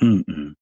[0.09, 0.55] 嗯嗯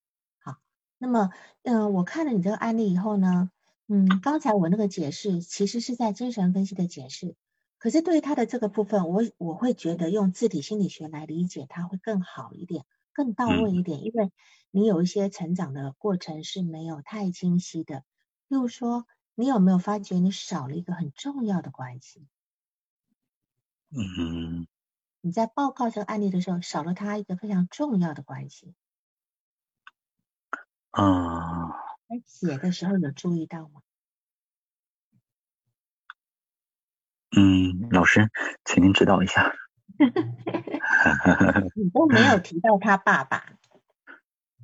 [0.99, 1.29] 那么，
[1.61, 3.51] 嗯、我看了你这个案例以后呢，
[3.87, 7.35] 嗯，刚才我那个解释其实是在精神分析的解释，
[7.77, 12.83] 可是对于他的这个部分，我我会觉得用自体心理学来理解它会更好一点，
[13.17, 14.31] 更到位一点，因为
[14.69, 18.03] 你有一些成长的过程是没有太清晰的，
[18.47, 22.27] 例如说，你有没有发觉你少了一个很重要的关系？
[23.89, 24.67] 嗯
[25.21, 28.75] 你在报告这个案例的时候，少了他一个非常重要的关系。
[30.91, 31.69] 啊，
[32.07, 33.81] 在写的时候有注意到吗？
[37.35, 38.29] 嗯，老师，
[38.63, 39.51] 请您指导一下。
[41.75, 43.57] 你都没有提到他爸爸，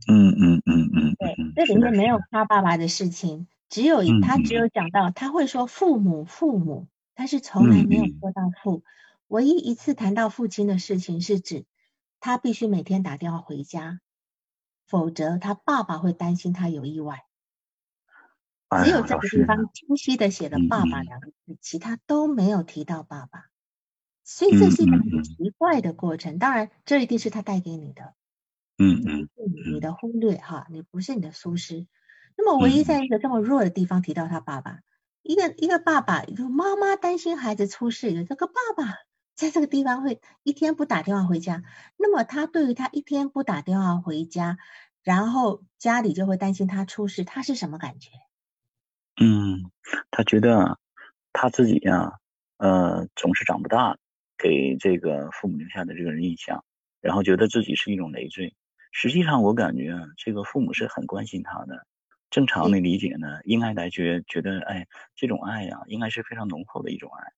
[0.08, 8.84] 嗯嗯嗯嗯对嗯，，这里面没有他爸爸的事情，只有他只有讲到他会说父母父母，他是从来没有说到父。
[9.28, 11.66] 唯一一次谈到父亲的事情是指
[12.20, 14.00] 他必须每天打电话回家，
[14.86, 17.26] 否则他爸爸会担心他有意外。
[18.84, 23.46] 只有这个地方清晰的写了嗯“爸爸”嗯两个字，其他都没有提到爸爸。
[24.24, 26.40] 所以这是一个很奇怪的过程。
[26.40, 28.14] 当然，这一定是他带给你的，
[28.78, 29.30] 嗯嗯，
[29.74, 31.88] 你的忽略哈，你不是你的疏失。
[32.36, 34.80] 那么，唯一在一个这么弱的地方提到他爸爸，
[35.22, 38.96] 一个一个爸爸，有妈妈担心孩子出事，有这个爸爸
[39.36, 41.64] 在这个地方会一天不打电话回家，
[41.98, 44.58] 那么他对于他一天不打电话回家，
[45.04, 48.10] 然后家里就会担心他出事，他是什么感觉？
[49.22, 49.70] 嗯，
[50.10, 50.80] 他觉得
[51.34, 52.20] 他自己呀，
[52.58, 53.98] 呃，总是长不大，
[54.38, 56.64] 给这个父母留下的这个人印象，
[57.02, 58.56] 然后觉得自己是一种累赘。
[58.92, 61.86] 实际上，我感觉这个父母是很关心他的。
[62.30, 67.32] 正常的理解呢，应该来觉觉得，哎，这种爱呀，应该是非常浓厚的一种爱。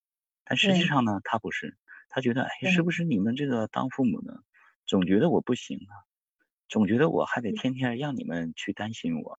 [0.46, 1.78] 但实际上呢，他不是，
[2.08, 4.42] 他觉得，哎，是不是你们这个当父母的，
[4.86, 5.94] 总觉得我不行啊，
[6.70, 9.38] 总觉得我还得天天让你们去担心我。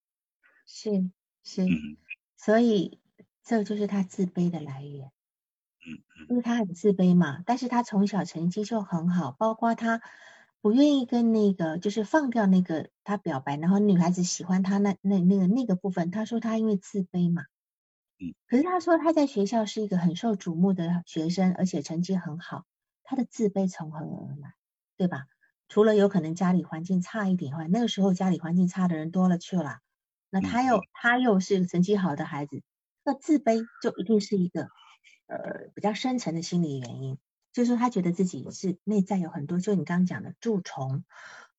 [0.67, 1.11] 是
[1.43, 1.63] 是，
[2.37, 3.01] 所以
[3.43, 5.11] 这就是他自卑的来源。
[6.29, 10.01] 因为他很自卑嘛，但是他从小成绩就很好，包括他。
[10.63, 16.11] 不愿意跟那个，就是放掉那个他表白，然后女孩子喜欢他那那那个那个部分。
[16.11, 17.43] 他说他因为自卑嘛，
[18.19, 22.65] 嗯，可是他说他在学校是一个很受瞩目的学生，而且成绩很好。
[23.05, 24.55] 他的自卑从何而来？
[24.97, 25.27] 对吧？
[25.69, 29.79] 除了有可能家里环境差一点外，那个时候家里环境差的人多了去了。
[30.31, 32.65] 那他又他又是成绩好的孩子，
[33.05, 34.69] 那自卑就一定是一个
[35.27, 37.19] 呃比较深层的心理原因。
[37.53, 41.05] 就是说，他觉得自己是内在有很多，就你刚刚讲的蛀虫，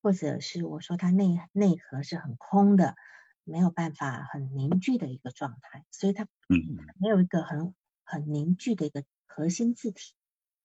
[0.03, 2.95] 或者是我说他内内核是很空的，
[3.43, 10.13] 没有办法很凝聚的一个状态，所以他嗯没有一个很很凝聚的一个核心字体，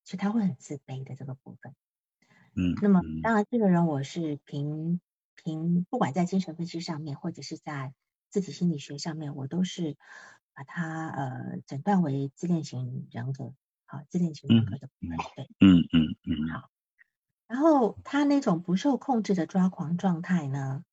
[0.04, 1.74] 所以他会很自卑的这个部分。
[2.54, 5.00] 嗯，那么当然，这个人我是凭
[5.34, 7.94] 凭不管在精神分析上面，或者是在
[8.28, 9.96] 自己心理学上面，我都是
[10.54, 13.54] 把他呃诊断为自恋型人格。
[13.86, 16.70] 好，自恋型人格的部分，对，嗯嗯嗯，好。
[17.46, 20.84] 然后他那种不受控制的抓狂状态呢，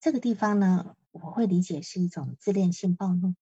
[0.00, 3.34] 这个地方呢，我会理解是一种自恋性暴怒。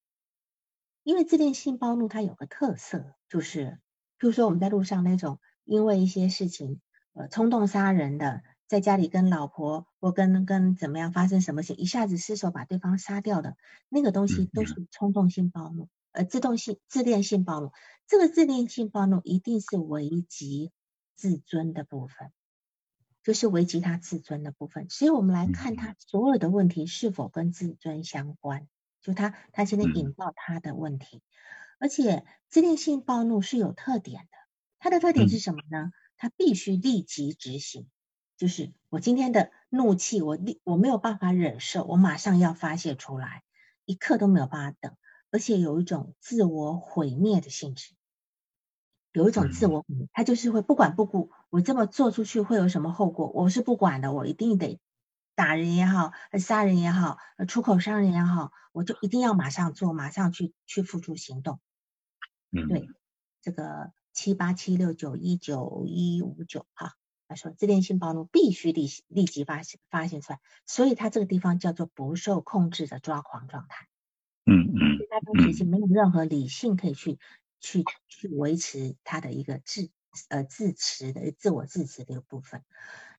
[1.05, 3.81] 因为自恋性暴怒它有个特色，就是，
[4.19, 6.81] 比如说我们在路上那种因为一些事情，
[7.13, 8.43] 呃，冲动杀人的，
[8.73, 13.59] 在家里跟老婆或跟跟怎么样发生什么事，一下子失手把对方杀掉的
[13.91, 15.91] 那个东西，都是冲动性暴怒。
[16.13, 17.71] 呃，自动性自恋性暴怒，
[18.07, 20.73] 这个自恋性暴怒一定是危及
[21.17, 22.33] 自尊的部分，
[23.23, 24.89] 就是危及他自尊的部分。
[24.89, 28.67] 所以我们来看他所有的问题是否跟自尊相关，
[29.03, 31.21] 就他他现在引爆他的问题，
[31.79, 34.39] 而且自恋性暴怒是有特点的，
[34.79, 35.93] 它的特点是什么呢？
[36.17, 37.87] 他必须立即执行，
[38.43, 43.45] 就是我今天的怒气，我立我没有办法忍受，我马上要发泄出来，
[43.85, 44.97] 一刻都没有办法等。
[45.31, 47.95] 而且有一种自我毁灭的性质，
[49.13, 54.81] 有一种自我毁灭，他就是会不管不顾，我这么做出去会有什么后果，我是不管的，我一定得
[55.37, 61.61] 打人也好，杀人也好，出口伤人也好，我就一定要马上做，马上去去付出行动。
[62.51, 62.89] 嗯，对，
[63.41, 66.97] 这个七八七六九一九一五九哈，
[67.33, 73.89] 他说自恋性暴怒必须立立即发现发现出来，所以他这个地方叫做不受控制的抓狂状态。
[74.45, 77.19] 嗯嗯，他当时是没有任何理性可以去
[77.59, 79.91] 去去维持他的一个自
[80.29, 82.63] 呃自持的自我自持的一个部分。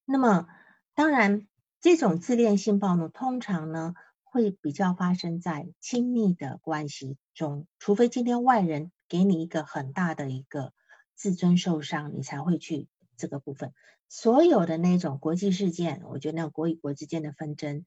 [0.06, 0.48] 那么
[0.94, 1.48] 当然，
[1.82, 10.72] 这种自恋性暴怒通常呢会比较发生在亲密的关系中，除非今天外人给你一个很大的一个
[11.16, 13.74] 自尊受伤，你才会去这个部分。
[14.14, 17.84] 所有的那种国际事件，我觉得那种国与国之间的纷争，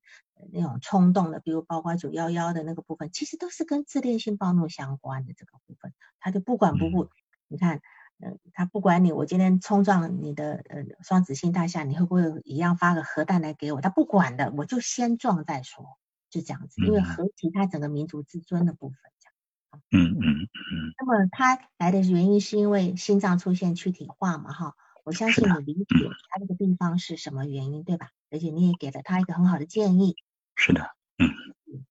[0.52, 5.92] 那种冲动的，比如包括九幺幺的那个部分，其实都是跟自恋性暴怒相关的这个部分。
[6.18, 7.10] 他就不管不顾，
[7.46, 7.80] 你看，
[8.18, 13.80] 嗯，他不管你，我今天冲撞你的呃双子星大厦，你会不会一样发个核弹来给我？
[13.80, 15.86] 他不管的，我就先撞再说，
[16.28, 19.82] 就这样子，因为和其他整个民族自尊的部分，这样。
[19.92, 20.92] 嗯嗯嗯。
[20.98, 24.52] 那么他来的原因是因为心脏出现躯体化嘛？
[24.52, 24.74] 哈。
[25.06, 28.08] 我相信你理解他这个地方是什么原因，对吧？
[28.28, 30.16] 而且你也给了他一个很好的建议。
[30.56, 30.80] 是的，
[31.18, 31.30] 嗯。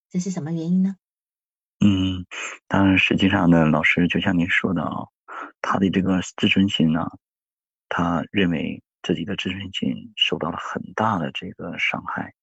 [0.10, 0.98] 这是什么原因呢？
[1.80, 2.26] 嗯，
[2.68, 5.08] 当然，实际上呢，老师就像您说的啊，
[5.62, 7.08] 他的这个自尊心呢，
[7.88, 12.34] 他认为自己的自尊心受到了很大的这个伤害。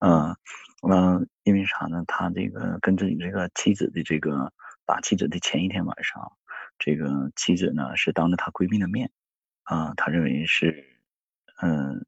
[0.00, 0.36] 呃，
[0.82, 2.02] 呃，因为啥呢？
[2.08, 4.52] 他这个跟自己这个妻子的这个
[4.84, 6.32] 打妻子的前一天晚上，
[6.76, 9.12] 这个妻子呢是当着他闺蜜的面。
[9.68, 10.98] 啊，他认为是，
[11.60, 12.06] 嗯，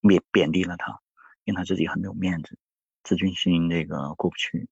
[0.00, 0.98] 贬贬低了他，
[1.44, 2.56] 因为他自己很没有面子，
[3.02, 4.66] 自尊心这个过不去。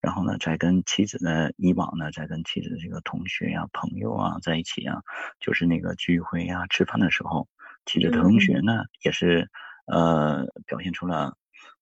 [0.00, 5.00] 然后呢，在跟妻子的，以往呢，在跟妻子的这个同学呀、朋友啊在一起啊，
[5.38, 7.48] 就是那个聚会呀、吃饭的时候，
[7.84, 9.48] 妻子的同学呢，也是
[9.86, 11.36] 呃表现出了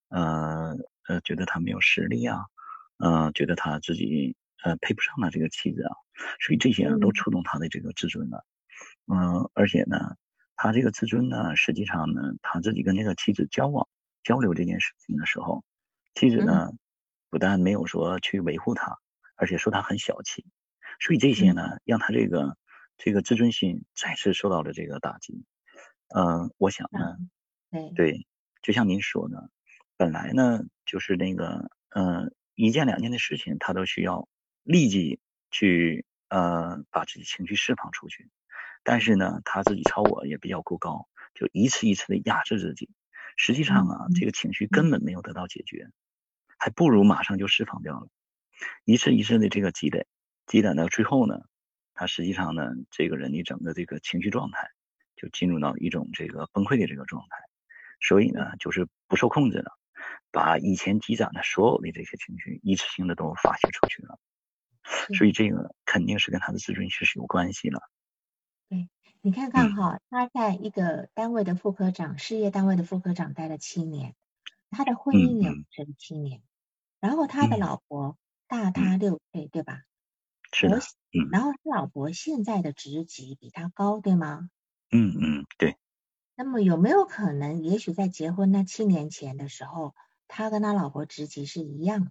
[0.09, 0.77] 呃
[1.09, 2.45] 呃觉得他没有实力啊，
[2.99, 5.97] 呃觉得他自己呃配不上了这个妻子啊，
[6.41, 8.45] 所以这些都触动他的这个自尊了，
[9.07, 10.17] 嗯，而且呢，
[10.57, 13.89] 他这个自尊呢，实际上呢，他自己跟这个妻子交往
[14.23, 15.65] 交流这件事情的时候，
[16.15, 16.71] 妻子呢。
[17.31, 18.97] 不但没有说去维护他，
[19.35, 20.47] 而且说他很小气，
[21.01, 22.57] 所以这些呢，让他这个
[22.97, 25.45] 这个自尊心再次受到了这个打击。
[26.15, 27.17] 嗯，我想呢，
[27.97, 28.25] 对，
[28.63, 29.51] 就像您说的，
[29.97, 34.29] 本来呢就是那个，嗯，一件两件的事情，他都需要
[34.63, 35.19] 立即
[35.51, 38.29] 去，呃，把自己情绪释放出去。
[38.83, 42.91] 但是呢，他自己超我也比较过高，就一次一次的压制自己。
[43.37, 45.91] 实际上啊，这个情绪根本没有得到解决。
[46.59, 48.09] 还不如马上就释放掉了，
[48.85, 50.09] 一次一次的这个积累，
[50.47, 51.39] 积累到最后呢，
[51.95, 54.71] 他实际上呢，这个人的整个这个情绪状态
[55.15, 57.37] 就进入到一种这个崩溃的这个状态，
[58.01, 59.79] 所以呢，就是不受控制了，
[60.33, 64.19] 把以前积攒的所有的这些情绪一次性的都发泄出去了，
[65.15, 67.81] 所以这个肯定是跟他的自尊心是有关系了。
[68.69, 68.89] 对，
[69.23, 74.15] 你看看哈，他在一个单位的副科长，事业单位的副科长待了七年，
[74.71, 76.43] 他的婚姻也维持七年。
[77.01, 78.17] 然后他的老婆
[78.47, 79.83] 大他六岁，对吧？
[80.53, 80.79] 是的。
[80.79, 81.29] 嗯。
[81.31, 84.49] 然后他老婆现在的职级比他高，对吗？
[84.91, 85.77] 嗯嗯，对。
[86.37, 89.95] 那么有没有可能，也许在结婚那七年前的时候，
[90.29, 92.11] 他跟他老婆职级是一样的？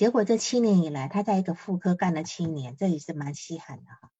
[0.00, 4.10] 结果这七年以来，他在一个妇科干了七年，这也是蛮稀罕的哈。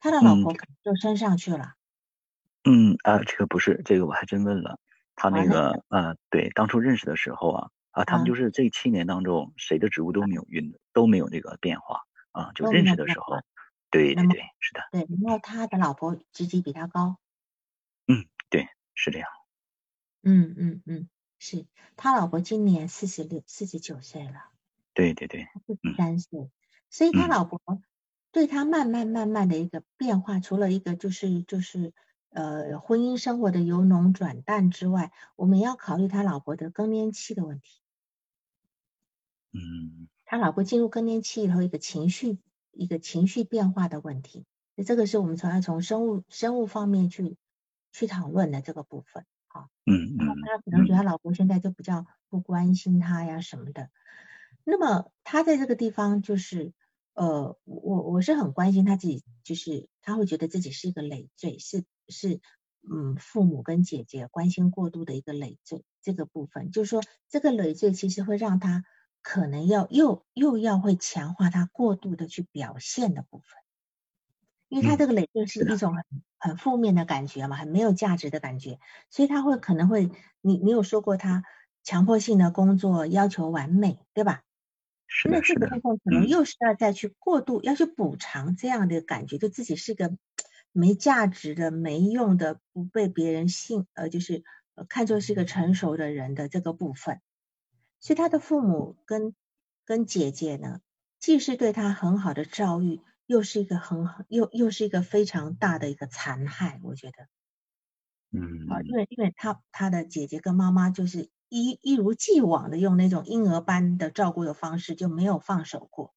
[0.00, 1.74] 他的老婆就升上去了。
[2.64, 4.80] 嗯啊，这个不是，这个我还真问了
[5.14, 7.70] 他那个啊，对，当初认识的时候啊。
[7.90, 12.00] 啊，他们就是这七年当中，谁的职务都没有运的，都没有这个变化
[12.32, 12.50] 啊。
[12.54, 13.36] 就认识的时候，
[13.90, 14.80] 对对对，是的。
[14.92, 17.18] 对，然后他的老婆职级比他高。
[18.06, 19.28] 嗯，对，是这样。
[20.22, 24.44] 嗯嗯嗯，是他老婆今年四十六、四十九岁了。
[24.98, 26.50] 对对对，四十三岁，
[26.90, 27.60] 所以他老婆
[28.32, 31.94] 对他慢慢慢慢的一个变化，除了一个就是就是。
[32.30, 37.80] 呃，婚姻生活的由浓转淡之外，我们要考虑他老婆的更年期的问题。
[39.54, 42.38] 嗯，他老婆进入更年期以后，一个情绪
[42.70, 44.44] 一个情绪变化的问题，
[44.76, 47.38] 那这个是我们从要从生物生物方面去
[47.92, 49.24] 去讨论的这个部分。
[49.46, 53.88] 好，嗯然后他可能觉得他老婆现在就比较不关心他呀什么的。
[54.70, 56.72] 那么他在这个地方就是。
[57.14, 62.40] 呃，我我是很关心他自己，就是他会觉得自己是一个累赘，是是，
[62.88, 68.84] 嗯，父母跟姐姐关心过度的一个累赘，这个部分就是说，这个累赘其实会让他
[69.20, 73.46] 可能要又又要会强化他过度的去表现的部分，
[74.68, 76.04] 因为他这个累赘是一种很
[76.38, 78.78] 很负面的感觉嘛，很没有价值的感觉，
[79.10, 80.08] 所以他会可能会，
[80.40, 81.42] 你你有说过他
[81.82, 84.42] 强迫性的工作要求完美，对吧？
[85.30, 90.16] 那这个部分可能又是要再去过度，要去补偿这样的感觉，就自己是个
[90.70, 94.44] 没价值的、没用的、不被别人信呃，就是
[94.88, 97.20] 看作是一个成熟的人的这个部分。
[98.00, 99.34] 所以他的父母跟
[99.86, 100.80] 跟姐姐呢，
[101.18, 107.28] 既是对他很好的教育，又是一个很好，又又是一个非常大的一个残害，我觉得。
[108.30, 108.68] 嗯。
[108.68, 111.30] 啊，因为因为他他的姐姐跟妈妈就是。
[111.48, 116.14] 一一如既往的用那种婴儿般的照顾的方式，就没有放手过。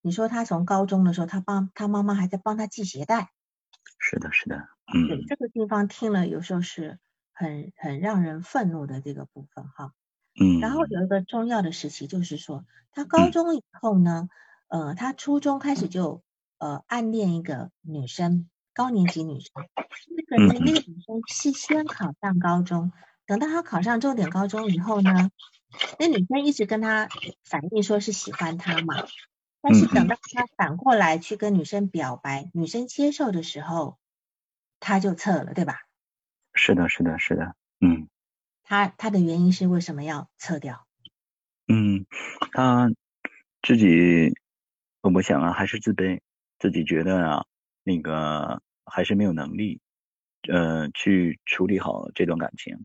[0.00, 3.30] 你说他从高中的时候，他帮他妈妈还在帮他系鞋带。
[3.98, 4.56] 是的，是的，
[4.94, 5.08] 嗯。
[5.08, 6.98] 对这个地方听了，有时候是
[7.32, 9.92] 很很让人愤怒的这个部分哈。
[10.40, 10.60] 嗯。
[10.60, 14.28] 然后有一个重要的时期，就是说他高中以后呢，
[14.68, 16.22] 呃，他初中开始就
[16.58, 19.50] 呃暗恋一个女生，高年级女生。
[20.16, 22.92] 那个那那个女生是先考上高中。
[23.32, 25.30] 等到他考上重点高中以后呢，
[25.98, 27.08] 那女生一直跟他
[27.42, 29.06] 反映说是喜欢他嘛，
[29.62, 33.96] 但是等到他反过来去跟女生表白，女生接受的时候，
[34.80, 35.80] 他就撤了，对吧？
[36.52, 38.06] 是的，是的，是的，嗯。
[38.64, 40.86] 他他的原因是为什么要撤掉？
[41.68, 42.04] 嗯，
[42.52, 42.92] 他
[43.62, 44.34] 自己，
[45.00, 46.20] 我想啊，还是自卑，
[46.58, 47.46] 自己觉得啊，
[47.82, 49.80] 那个还是没有能力，
[50.50, 52.84] 呃，去处理好这段感情。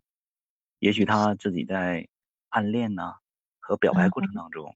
[0.79, 2.07] 也许他自己在
[2.49, 3.13] 暗恋呢
[3.59, 4.75] 和表白过程当中，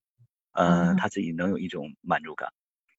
[0.52, 2.52] 呃，他自己能有一种满足感，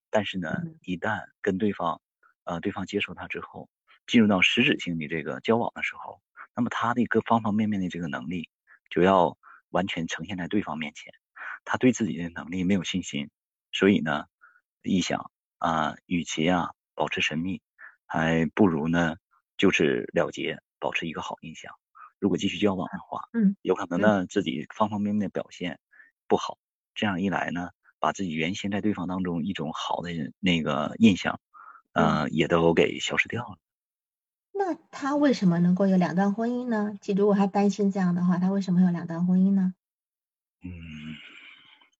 [0.09, 2.01] 但是呢，一旦跟对方，
[2.45, 3.69] 呃，对方接受他之后，
[4.07, 6.21] 进入到实质性的这个交往的时候，
[6.55, 8.49] 那么他的各方方面面的这个能力
[8.89, 9.37] 就要
[9.69, 11.13] 完全呈现在对方面前，
[11.65, 13.29] 他对自己的能力没有信心，
[13.71, 14.25] 所以呢，
[14.81, 17.61] 一想啊，与其啊保持神秘，
[18.05, 19.17] 还不如呢
[19.57, 21.73] 就是了结，保持一个好印象。
[22.23, 25.81] 如果继续交往的话，嗯，有可能呢自己方方面面的表现
[26.25, 26.57] 不好，
[26.95, 30.09] 这样一来呢，把自己原先在对方当中一种好的
[30.39, 31.41] 那个印象，
[31.91, 33.57] 呃，也都给消失掉了。
[34.53, 36.97] 那他为什么能够有两段婚姻呢？
[37.01, 39.73] 其实如果他担心这样的话，他为什么有两段婚姻呢？
[40.63, 40.71] 嗯，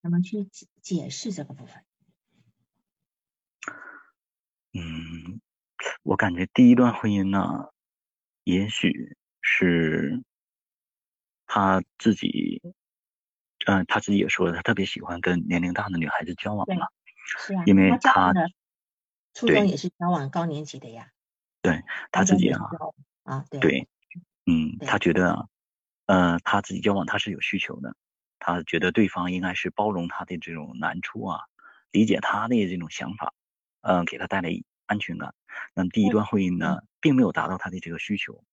[0.01, 1.83] 怎么去解解释这个部分？
[4.71, 5.41] 嗯，
[6.03, 7.73] 我感觉第一段婚姻呢，
[8.45, 10.23] 也许是
[11.45, 12.61] 他自己，
[13.65, 16.87] 嗯，他自己也说了，他特别喜欢跟年龄大的女孩子交往对嘛，
[17.37, 18.47] 是啊，因为他交往他
[19.33, 21.09] 初对中也是交往高年级的呀，
[21.61, 21.81] 对
[22.11, 22.59] 他自己啊
[23.23, 23.59] 啊，对。
[23.59, 23.87] 对，
[24.45, 24.97] 嗯，对他。
[24.97, 25.45] 觉得啊，
[26.05, 27.95] 呃，他自己交往他是有需求的，
[28.39, 31.39] 他觉得对方应该是包容他的这种难处啊，
[31.91, 33.33] 理解他的这种想法，
[33.81, 34.49] 嗯、给他带来
[34.85, 35.33] 安全感。
[35.73, 38.43] 那么第一段婚姻呢，并没有达到他的这个需求，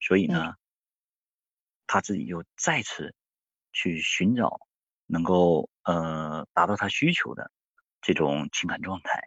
[0.00, 0.54] 所以呢，
[1.86, 3.14] 他自己又再次
[3.72, 4.60] 去寻找
[5.06, 7.50] 能够呃达到他需求的
[8.00, 9.22] 这种情感状态。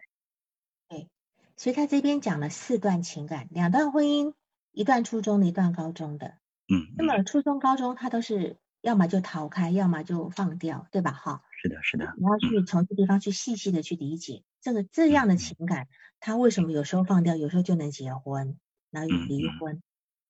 [0.88, 1.08] 对
[1.56, 4.34] 所以他这边讲了四段情感，两段婚姻，
[4.72, 6.38] 一段初中的，一段高中的。
[6.68, 11.12] 嗯，嗯那么初中、高中他都是要么就逃开，要么就放掉，对吧？
[11.12, 15.88] 哈，是的，是的，你要去从这地方去细细的去理解这个这样的情感，
[16.20, 18.58] 他为什么有时候放掉，有时候就能结婚，
[18.90, 19.82] 然后又离婚。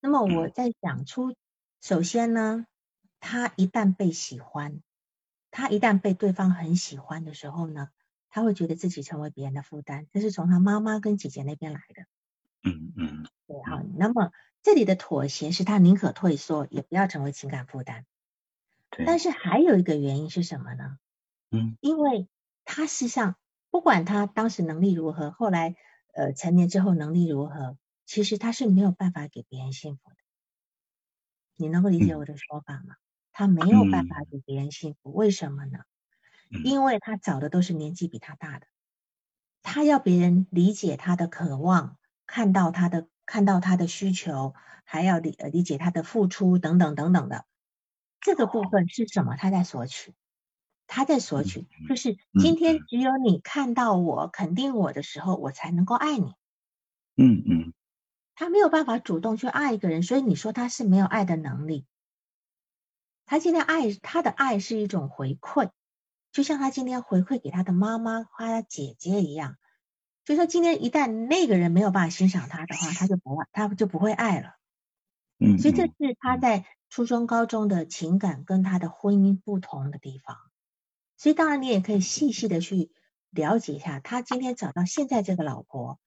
[0.02, 1.36] 那么我在讲出，
[1.80, 2.66] 首先呢，
[3.20, 4.82] 他一旦被喜欢，
[5.52, 7.88] 他一旦被对方很喜欢的时候呢，
[8.28, 12.02] 他会觉得自己成为别人的负担，这是从他妈妈跟姐姐那边来的。
[12.64, 18.04] 嗯嗯对哈，那么这里的妥协是他宁可退缩，也不要成为情感负担。
[18.90, 20.98] 对，但是还有一个原因是什么呢？
[21.52, 22.26] 嗯因为
[22.64, 23.36] 他事实上
[23.70, 25.76] 不管他当时能力如何，后来
[26.12, 27.78] 呃成年之后能力如何，
[28.12, 30.16] 其实他是没有办法给别人幸福的。
[31.56, 32.96] 你能够理解嗯我的说法吗？
[33.32, 35.78] 他没有办嗯法给别人幸福，为什么呢？
[36.50, 38.66] 嗯因为他找的都是年纪比他大的，
[39.62, 41.96] 他要别人理解他的渴望，
[42.26, 44.52] 看到他的看到他的需求，
[44.84, 47.46] 还要理呃理解他的付出等等等等的。
[48.20, 49.36] 这个部分是什么？
[49.36, 50.14] 他在索取，
[50.86, 56.34] 他在索取，就是今天只有你看到我肯定我的时候，我才能够爱你。
[57.18, 57.72] 嗯嗯
[58.34, 61.86] 他没有办法主动去爱一个人，所以你说他是没有爱的能力。
[63.24, 65.70] 他今天爱他的爱是一种回馈，
[66.32, 69.56] 就像他今天回馈给他的妈妈和他姐姐一样。
[70.24, 74.54] 就说今天一旦那个人没有办法欣赏他的话，他就不爱，他就不会爱了。
[75.38, 80.36] 嗯，所以这是他在初中、高中的情感跟他的婚姻不同的地方。
[81.16, 82.92] 所以当然你也可以细细的去
[83.30, 85.98] 了解一下，他今天找到现在这个老婆，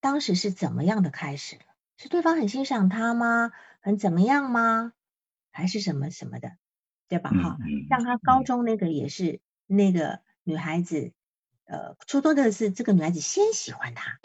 [0.00, 1.58] 当时是怎么样的开始？
[1.96, 3.52] 是对方很欣赏他吗？
[3.80, 4.92] 很怎么样吗？
[5.52, 6.52] 还是什么什么的，
[7.08, 7.30] 对吧？
[7.32, 11.12] 哈、嗯像他高中那个也是那个女孩子，
[11.64, 14.20] 呃，初中的是这个女孩子先喜欢他，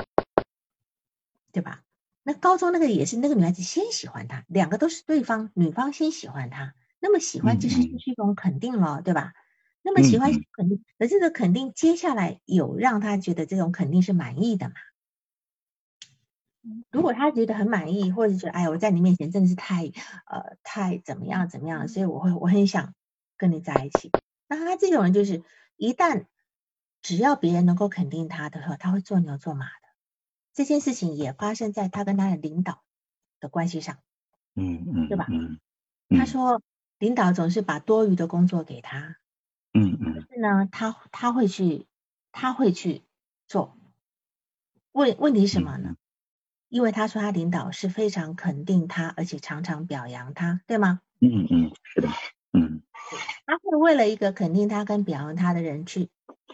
[1.51, 1.81] 对吧？
[2.23, 9.33] 那高中那个也是那个女孩子先喜欢他，两个都是对方女方先喜欢他，那么喜欢其实就是一种肯定了，对吧？
[9.81, 14.75] 那么喜欢肯定，而这个肯定接下来有让他觉得这种肯定是满意的嘛？
[16.91, 19.85] 如果他觉得很满意，或者觉得哎我在你面前真的是太
[20.25, 22.93] 呃太怎么样怎么样，所以我会我很想
[23.37, 24.13] 跟你在一起。
[24.47, 25.43] 那他这种人就是
[25.75, 26.25] 一旦
[27.01, 29.71] 只要别人能够肯定他的时候，他会做牛做马的。
[30.53, 32.83] 这件事情也发生在他跟他的领导
[33.39, 33.97] 的关系上。
[34.55, 35.59] 嗯嗯，对吧嗯，
[36.17, 36.61] 他说
[36.99, 39.17] 领导总是把多余的工作给他，
[39.73, 41.87] 嗯嗯是呢，他他会去
[42.31, 43.03] 他会去
[43.47, 43.77] 做。
[44.93, 45.95] 问问题是什么呢？
[46.75, 50.99] 因为他说他领导是非常肯定他，而且常常表扬他，对吗？
[51.21, 52.09] 嗯嗯，是的，
[52.51, 52.81] 嗯。
[53.45, 56.09] 他会为了一个肯定他跟表扬他的人去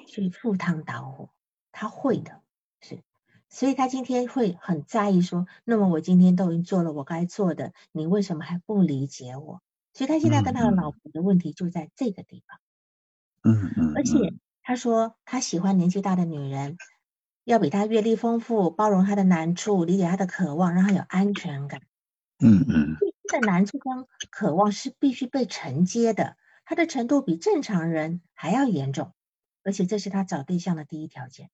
[0.06, 1.30] 去赴汤蹈火，
[1.72, 2.40] 他会的，
[2.82, 3.02] 是，
[3.50, 9.64] 所以他今天会很在意说，那么我今天都已经做了我该做的，你为什么还不理解我？
[9.92, 12.60] 所以他现在跟他的老婆的问题就在这个地方，
[13.42, 16.78] 嗯嗯，而且他说他喜欢年纪大的女人，
[17.44, 21.82] 要比他阅历丰富，包容他的难处，理解他的渴望，让他有安全感。
[22.44, 22.96] 嗯嗯
[23.28, 26.36] 他的难处跟渴望是必须被承接的，
[26.66, 29.14] 他的程度比正常人还要严重，
[29.64, 31.50] 而且这是他找对象的第一条件。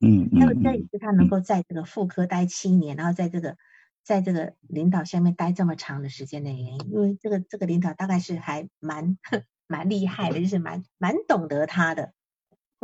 [0.00, 3.56] 嗯嗯，那么这也是他能够在这个妇科待七年，然后在这个
[4.02, 9.18] 在这个领导下面待这么长的时间的原因，因为这个这个领导大概是还蛮
[9.66, 12.13] 蛮厉害的，就是蛮蛮懂得他的，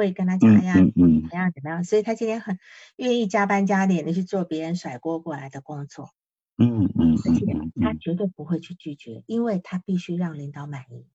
[0.01, 2.59] 会跟他讲哎呀怎么样怎么样，所以他今天很
[2.96, 6.11] 愿意加班加点的去做别人甩锅过来的工作。
[6.57, 7.46] 嗯嗯，而且
[7.80, 11.07] 他绝对不会去拒绝，因为他必须让领导满意。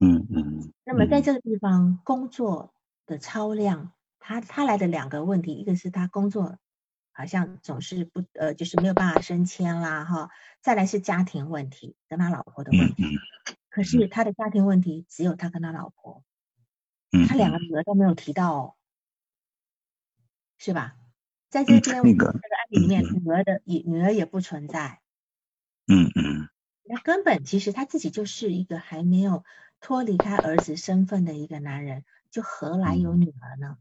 [0.00, 0.72] 嗯嗯。
[0.84, 2.72] 那么在这个地方工作
[3.06, 6.58] 的超量，他他来的两个问题，一个是他工作
[7.12, 10.30] 好像总是不呃，就是没有办法升迁啦哈，
[10.60, 13.04] 再来是家庭问题跟他老婆的问题。
[13.70, 16.24] 可是他的家庭问题只有他跟他老婆，
[17.28, 18.74] 他两个女儿都没有提到哦，
[20.58, 20.96] 是吧？
[21.48, 22.34] 在这边这个案
[22.70, 25.00] 例里面，女儿的也女儿也不存在。
[25.86, 26.48] 嗯嗯。
[26.84, 29.44] 那根本其实他自己就是一个还没有
[29.80, 33.78] 脱离他儿子身份的一个男人，就何来有女儿呢？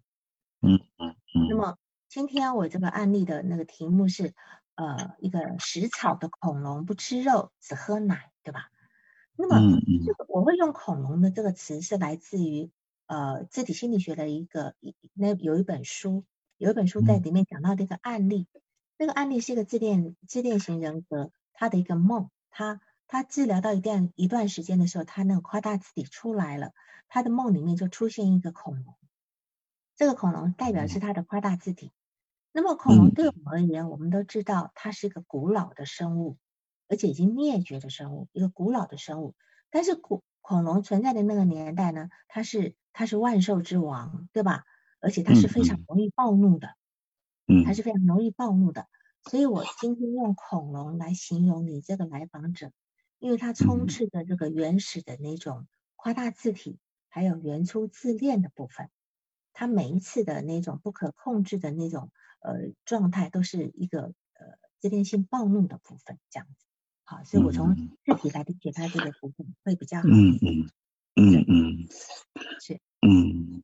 [0.62, 1.48] 嗯嗯嗯。
[1.50, 4.34] 那么今天我这个案例的那个题目是
[4.76, 8.70] 呃一个食草的恐龙不吃肉只喝奶，对吧？
[9.36, 9.60] 那么
[10.06, 12.72] 这个我会用恐龙的这个词是来自于
[13.08, 14.76] 呃字体心理学的一个
[15.14, 16.24] 那有一本书。
[16.60, 18.48] 有一本书在里面讲到的一个案例，
[18.98, 26.72] 那个案例是一个自恋自恋型人格，他的一个梦，他他治疗到一段一段时间的时候，他那个夸大字体出来了，
[27.10, 28.96] 他的梦里面就出现一个恐龙，
[29.96, 31.92] 这个恐龙代表是他的夸大字体。
[32.52, 36.40] 那么恐龙对我们而言，我们都知道它是一个古老的生物，
[36.88, 39.36] 而且已经灭绝的生物，一个古老的生物。
[39.70, 44.64] 但是古恐龙存在的那个年代呢，它是它是万兽之王，对吧？
[45.00, 46.70] 而且他是非常容易暴怒的，
[47.46, 48.88] 嗯，它是非常容易暴怒的，
[49.22, 52.72] 所以我今天用恐龙来形容你这个来访者，
[53.20, 58.90] 因为他充斥着这个原始的那种夸大字体，还有原初自恋的部分，
[59.54, 62.10] 他每一次的那种不可控制的那种
[62.42, 66.66] 呃状态，都是一个呃自恋性暴怒的部分，这样子，
[67.04, 70.72] 好，所以我从字体来理解它这个部分会比较好，嗯嗯。
[71.30, 71.46] 嗯。
[71.48, 71.88] 嗯，
[72.60, 73.64] 是，嗯。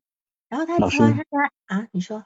[0.49, 2.25] 然后他说他说啊，你说？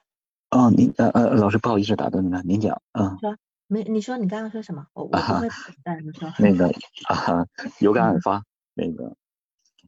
[0.50, 3.18] 哦，您呃呃，老师不好意思打断您了，您讲嗯。
[3.20, 3.36] 说
[3.66, 3.84] 没？
[3.84, 4.86] 你说你刚刚说什么？
[4.92, 5.48] 我我不会
[5.82, 6.32] 打你说。
[6.38, 6.68] 那个
[7.08, 7.46] 啊，
[7.80, 8.44] 有感而发。
[8.74, 9.16] 那个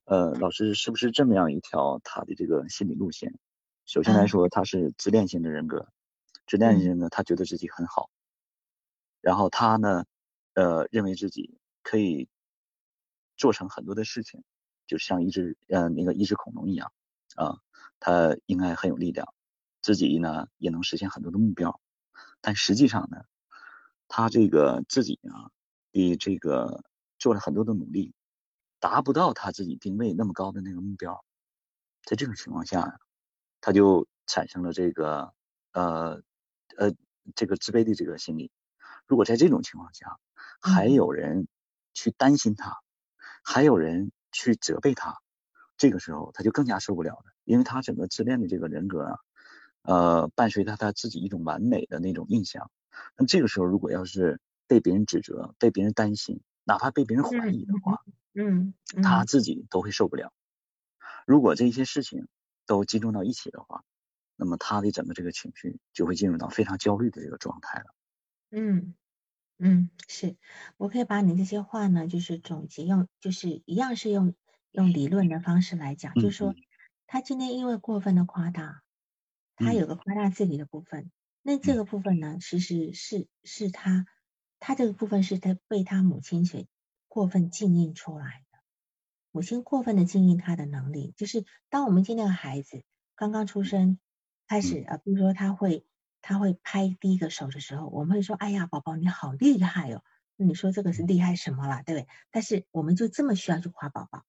[0.05, 3.39] 呃，老师是不是这么样一条他的这个心理路线？
[3.87, 5.89] 首先来说，他是自恋型的人格，
[6.47, 8.11] 自恋型人格他觉得自己很好，
[9.21, 10.05] 然后他呢
[10.55, 12.29] 呃认为自己可以
[13.37, 14.43] 做成很多的事情，
[14.87, 16.93] 就像一只呃那个一只恐龙一样
[17.45, 17.59] 啊。
[18.03, 19.34] 他应该很有力量，
[19.82, 21.78] 自己呢也能实现很多的目标，
[22.41, 23.24] 但实际上呢，
[24.09, 25.53] 他这个自己啊，
[25.91, 26.82] 比这个
[27.18, 28.14] 做了很多的努力，
[28.78, 31.22] 达不到他自己定位那么高的那个目标，
[32.05, 32.99] 在这种情况下，
[33.61, 35.34] 他就产生了这个
[35.72, 36.22] 呃
[36.78, 36.95] 呃
[37.34, 38.51] 这个自卑的这个心理。
[39.07, 40.18] 如果在这种情况下，
[40.62, 41.49] 还有人
[41.93, 42.78] 去担心他，
[43.45, 45.20] 还有人去责备他，
[45.81, 47.24] 这个时候他就更加受不了了。
[47.45, 49.18] 因为他整个自恋的这个人格啊，
[49.83, 52.70] 呃，伴随着他自己一种完美的那种印象。
[53.16, 58.05] 那么这个时候，如果要是被别人指责、被别人担心，哪怕被别人怀疑的话，
[58.35, 60.35] 嗯，他自己都会受不了。
[61.26, 62.28] 如果这些事情
[62.66, 63.83] 都集中到一起的话，
[64.37, 67.95] 那么他的整个这个情绪就会进入到非常焦虑的这个状态了。
[68.51, 68.95] 嗯
[69.59, 70.37] 嗯，是
[70.76, 74.35] 我可以把你这些话呢，就是总结用，就是一样是用
[74.73, 76.55] 用理论的方式来讲，就是说。
[77.12, 78.83] 他今天因为过分的夸大，
[79.57, 81.11] 他有个夸大自己的部分，
[81.43, 84.07] 那这个部分呢，其实是是他，
[84.61, 86.64] 他这个部分是他被他母亲所
[87.09, 88.59] 过分禁映出来的。
[89.33, 92.85] 母亲过分的禁映他的能力，就是当我们今天的孩子
[93.16, 93.99] 刚刚出生，
[94.47, 95.85] 开始啊，比如说他会
[96.23, 100.05] 他会拍第一个手的时候，我们会说，哎呀，宝宝你好厉害哦，
[100.37, 102.09] 你说这个是厉害什么啦，对不对？
[102.31, 104.25] 但是我们就这么需要去夸宝宝。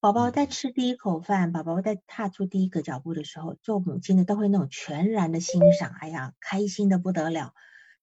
[0.00, 7.52] 宝宝在吃第一口饭，宝宝在踏出第一个脚步的时候，做母亲的都会那种全然的欣赏，哎呀，开心的不得了。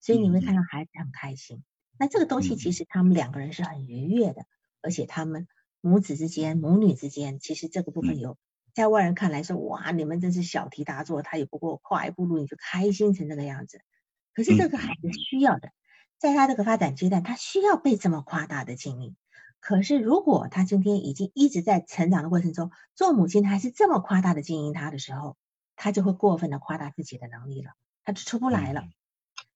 [0.02, 1.64] 所以你会看到孩子很开心。
[1.98, 4.46] 那这个东西其实他们两个人是很愉悦的，
[4.82, 5.48] 而且他们
[5.80, 8.38] 母子之间、母女之间，其实这个部分有
[8.74, 13.80] 在外人看来说，哇，你们真是小题大做，他也不过跨一步路你就开心成这个样子。
[14.34, 15.70] 可是这个孩子需要的，
[16.20, 19.16] 在他这个发展阶段，他需要被这么夸大的经历。
[19.68, 25.38] 可是，如果他今天已经一直在成长的过程中，做母亲还是这么夸大的经营他的时候，
[25.76, 27.72] 他就会过分的夸大自己的能力了，
[28.04, 28.84] 他就出不来了。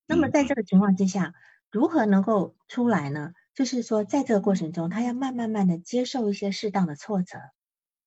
[0.08, 1.36] 那么，在这个情况之下，
[1.70, 3.34] 如何能够出来呢？
[3.54, 7.38] 就是说，在这个过程中，他要慢慢慢的接受一些适当的挫折。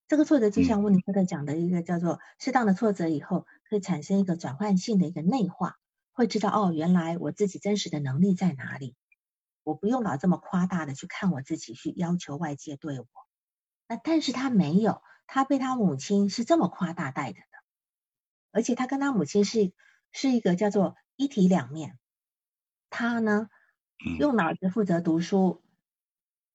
[0.08, 5.76] 这个挫折就像温尼科特讲的一个叫做适当的挫折以后，会产生一个转换性的一个内化，
[6.12, 8.96] 会知道哦，原来我自己真实的能力在哪里。
[9.62, 13.06] 我不用老这么夸大的去看我自己，去要求外界对我。
[13.88, 17.58] 那但是他没有，他被他母亲是这么夸大带着的，
[18.52, 19.72] 而且他跟他母亲是
[20.10, 21.98] 是一个叫做一体两面。
[22.90, 23.48] 他呢，
[24.18, 25.62] 用脑子负责读书，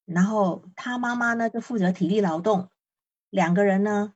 [0.06, 2.70] 然后他妈妈呢就负责体力劳动，
[3.30, 4.14] 两个人呢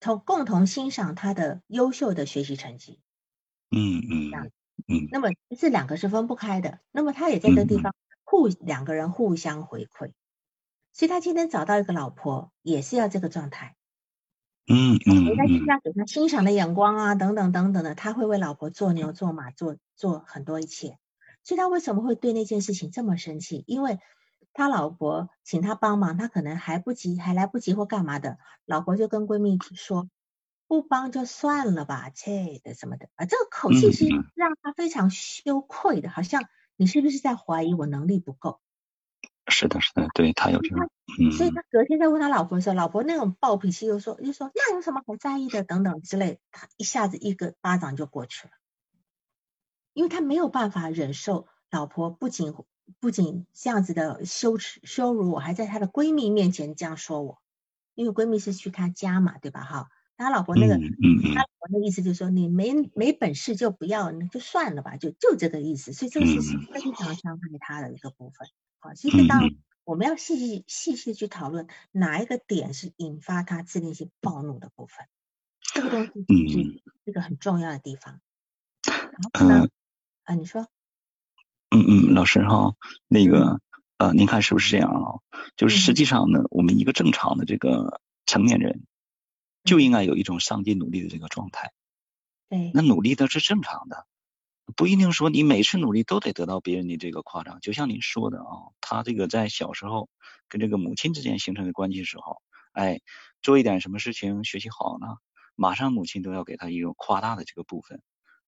[0.00, 3.02] 同共同欣赏他的优秀的学习成绩。
[3.70, 4.46] 嗯嗯，这样，
[4.86, 5.28] 嗯，那么
[5.58, 6.80] 这两个是分不开的。
[6.90, 7.94] 那么他也在这个地方
[8.30, 10.12] 互两个人互相回馈，
[10.92, 13.74] 所以他今天找到一个老婆也是要这个状态。
[14.66, 20.98] 嗯嗯，人家给他欣赏的眼光啊，等等等等的，他会为老婆做牛做马，做做很多一切。
[21.42, 23.64] 所以他为什么会对那件事情这么生气？
[23.66, 23.98] 因为
[24.52, 30.10] 他老婆请他帮忙，他可能还不急，还来不及或干嘛的，老婆就跟闺蜜说
[30.68, 36.42] ：“不帮就算了吧，切的什么的。”啊，这个口气是让他非常羞愧的，好像
[36.78, 38.60] 你是不是在怀疑我能力不够？
[39.48, 40.88] 是的，是的，对他有这个，
[41.36, 48.52] 所以他隔天在问他老婆的时候，老婆那种暴脾气又说，又说那有什么好在意的，等等之类，他一下子一个巴掌就过去了。
[49.94, 52.54] 因为他没有办法忍受老婆不仅
[53.00, 57.38] 不仅这样子的羞耻羞辱我，还在她的闺蜜面前这样说我。
[57.94, 59.62] 因为闺蜜是去她家嘛，对吧？
[59.64, 65.92] 哈，他老婆那个，他老婆那意思就是说，你没没本事就不要，那就算了吧，就就这个意思。
[65.92, 66.40] 所以这个是
[66.72, 68.48] 非常伤害他的一个部分。
[68.80, 69.48] 好，其实当
[69.84, 75.06] 我们要细细细细去讨论哪一个点是引发他自恋性暴怒的部分，
[75.60, 76.12] 这个东西
[76.48, 78.20] 是一个很重要的地方。
[78.84, 79.68] 然后呢？
[80.24, 80.66] 啊，你说，
[81.70, 82.74] 嗯嗯，老师哈，
[83.06, 83.60] 那个
[83.96, 85.20] 呃，您看是不是这样啊？
[85.56, 88.82] 就是实际上呢，我们一个正常的这个成年人，
[89.68, 91.72] 就应该有一种上进努力的这个状态。
[92.48, 92.70] 对。
[92.74, 94.06] 那努力的是正常的，
[94.74, 97.60] 不一定说你每次努力都得得到别人的这个夸奖。
[97.60, 100.08] 就像您说的啊，他这个在小时候
[100.48, 102.42] 跟这个母亲之间形成的关系时候，
[102.72, 103.00] 哎，
[103.42, 105.06] 做一点什么事情学习好呢，
[105.54, 108.02] 马上母亲都要给他一个夸大的这个部分。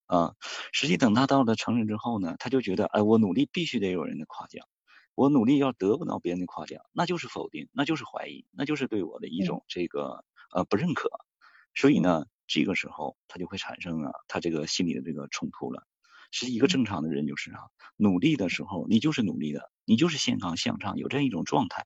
[0.07, 0.35] 啊，
[0.73, 4.67] 实际等他到了成人之后呢，他就觉得，哎，我努力必须得有人的夸奖，
[5.15, 11.09] 我努力要得不到别人的夸奖，那就是否定，那就是怀疑，那就是对我的一种这个呃不认可，
[11.73, 15.87] 所以呢，这个时候他就会产生啊，他这个心理的这个冲突了。
[16.31, 17.59] 是一个正常的人就是啊，
[17.97, 21.85] 努力的时候你就是努力的，你就是健康向上，有这样一种状态。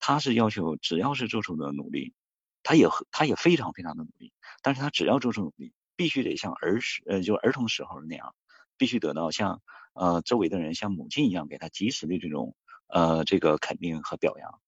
[0.00, 2.14] 他是要求只要是做出的努力，
[2.62, 5.72] 他也他也非常非常的努力，但是他只要做出努力。
[5.96, 8.36] 必须得像儿时呃，就儿童时候那样，
[8.76, 9.62] 必须得到像
[9.94, 12.54] 呃周围的人像母亲一样给他及时的这种
[12.86, 14.60] 呃这个肯定和表扬。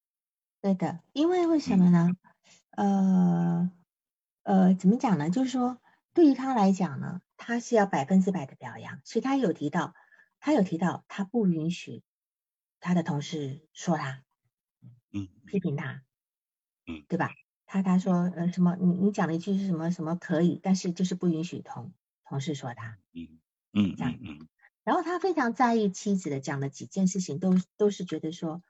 [0.61, 2.09] 对的，因为为什么呢？
[2.71, 3.71] 呃
[4.43, 5.31] 呃，怎么讲呢？
[5.31, 5.81] 就是说
[6.15, 9.95] 对于他来讲呢，他是要百分之百的表扬，所以他有提到，
[10.39, 12.03] 他有提到他不允许
[12.81, 14.25] 他的同事说他，
[15.13, 16.03] 嗯，批评他，
[16.87, 17.31] 嗯，对吧？
[17.67, 21.93] 他他说呃什么你你讲了一句是什么什么可以，但是就是不允许同
[22.25, 23.39] 同事说他，嗯
[23.73, 24.49] 嗯这样嗯，
[24.83, 28.63] 然后他非常在意妻子的讲的几件事情，都都是觉得说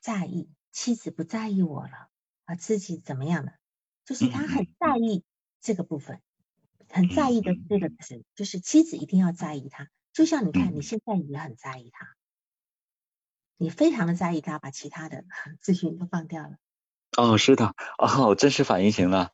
[0.00, 2.08] 在意妻子不在意我了
[2.46, 3.52] 啊自己怎么样的，
[4.04, 5.22] 就是他很在意
[5.60, 6.20] 这个部分，
[6.88, 12.14] 很在意的这个词就是妻子一定要在意他，就像你看你现在也很在意他，
[13.58, 15.24] 你非常的在意他，把其他的
[15.62, 16.56] 咨询都放掉了。
[17.16, 19.32] 哦，是的，哦，真是反应型了，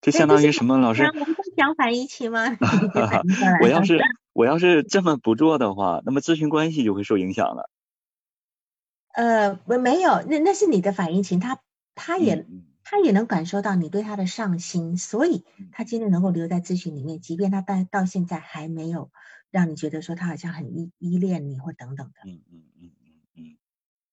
[0.00, 0.78] 就相当于什么？
[0.78, 2.56] 老师，我们讲反应期吗？
[3.62, 3.98] 我要是
[4.32, 7.68] 我要是这么不做的话，那么咨询关系就会受影响了。
[9.14, 11.60] 呃，没没有，那那是你的反应情，他
[11.94, 12.46] 他也
[12.82, 19.10] 他也能感受到你对他的上心，所以他今天能够留在咨询里面，即便他到到现在还没有
[19.50, 22.14] 让你觉得说他好像很依依恋你或等等的。
[22.30, 23.56] 嗯嗯嗯嗯嗯。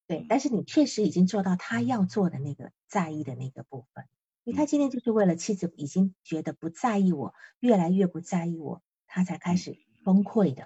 [0.07, 4.05] 对，但是你确实已经做到他要做的那个在意的那个部分，
[4.43, 10.63] 因为他今天就是为了妻子已经觉得不在意我，越来越不在意我，他才开始崩溃的。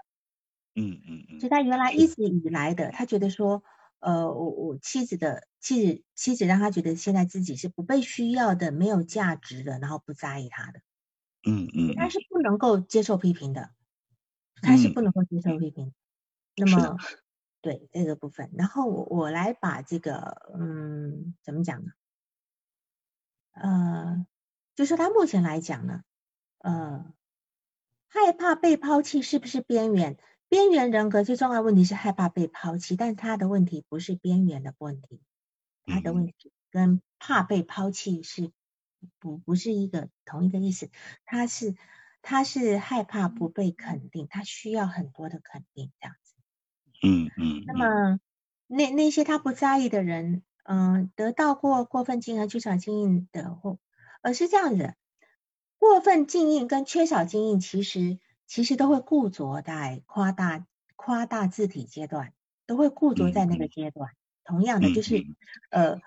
[0.76, 1.40] 嗯嗯嗯。
[1.40, 3.64] 所以他原来一直以来的，他觉得说，
[4.06, 10.80] 呃，我我妻子的妻子妻子让他觉得现在自己是不被需要的，没有价值的，然后不在意他的。
[11.48, 11.96] 嗯嗯。
[11.96, 13.72] 他是不能够接受批评的，
[14.62, 15.94] 他是不能够接受批评。
[16.56, 16.98] 那么。
[17.62, 21.94] 对这个部分，然后我我来把这个，嗯，怎么讲呢？
[23.54, 24.28] 呃，
[24.76, 26.02] 就说他目前来讲呢，
[26.60, 27.12] 呃，
[28.08, 30.20] 害怕被抛弃是不是边缘？
[30.56, 35.20] 边缘人格最重要的问题是害怕被抛弃，但他的问题不是边缘的问题，
[35.86, 38.52] 他的问题跟怕被抛弃是
[39.20, 40.90] 不不是一个同一个意思，
[41.26, 41.76] 他是
[42.22, 46.36] 他是害怕不被肯定，他需要很多的肯定，这样子。
[47.04, 48.20] 嗯嗯，那么
[48.68, 53.78] 那那些他不在意的人，嗯，得到过过分经验、缺少经验的或，
[54.22, 54.94] 而是这样子，
[55.78, 60.66] 过分经验跟缺少经验其实其实都会固着在夸大
[60.96, 62.34] 夸大字体阶段，
[62.66, 64.12] 都会固着在那个阶段。
[64.44, 65.26] 同样的，就是
[65.70, 66.00] 呃，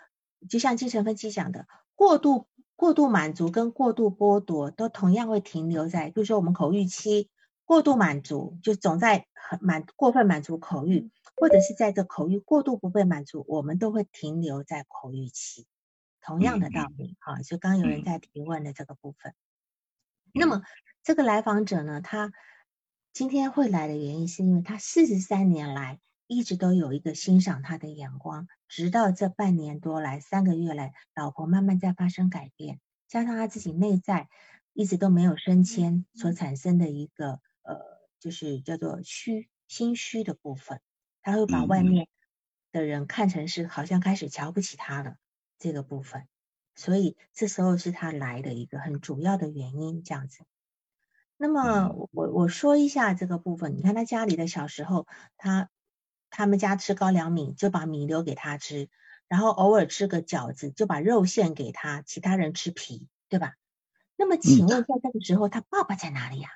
[0.49, 7.31] 就像精神分析讲的，过度过度满足跟过度剥夺都同样会停留在，比如说我们口欲期。
[7.65, 15.67] 过度满足就总在很满过分满足口欲，或者是在这口欲过度不被满足，我们都会停留在口欲期。
[16.23, 19.35] 同样的道理，哈，就刚有人在提问的这个部分。
[20.33, 20.63] 那么
[21.09, 22.35] 这个来访者呢，他
[23.15, 34.29] 今天会来的原因，是因为他四十三年来一直都有一个欣赏他的眼光，直到这半年多来三个月来，老婆慢慢在发生改变，加上他自己内在
[34.75, 37.41] 一直都没有升迁所产生的一个。
[37.63, 37.81] 呃，
[38.21, 40.83] 就是叫做虚心虚的部分，
[41.23, 42.07] 他会把外面
[42.71, 45.17] 的人看成是好像开始瞧不起他了
[45.59, 46.29] 这个部分，
[46.75, 50.45] 所以这时候是他来的一个很主要的原因，这样子。
[51.41, 55.71] 那么我我说一下这个部分，你看他家里的小时候，他
[56.31, 58.89] 他们家吃高粱米就把米留给他吃，
[59.29, 63.55] 然后偶尔吃个饺子就把肉馅给他，其他人吃皮，对吧？
[64.17, 66.49] 那么请问在这个时候他爸爸在哪里呀？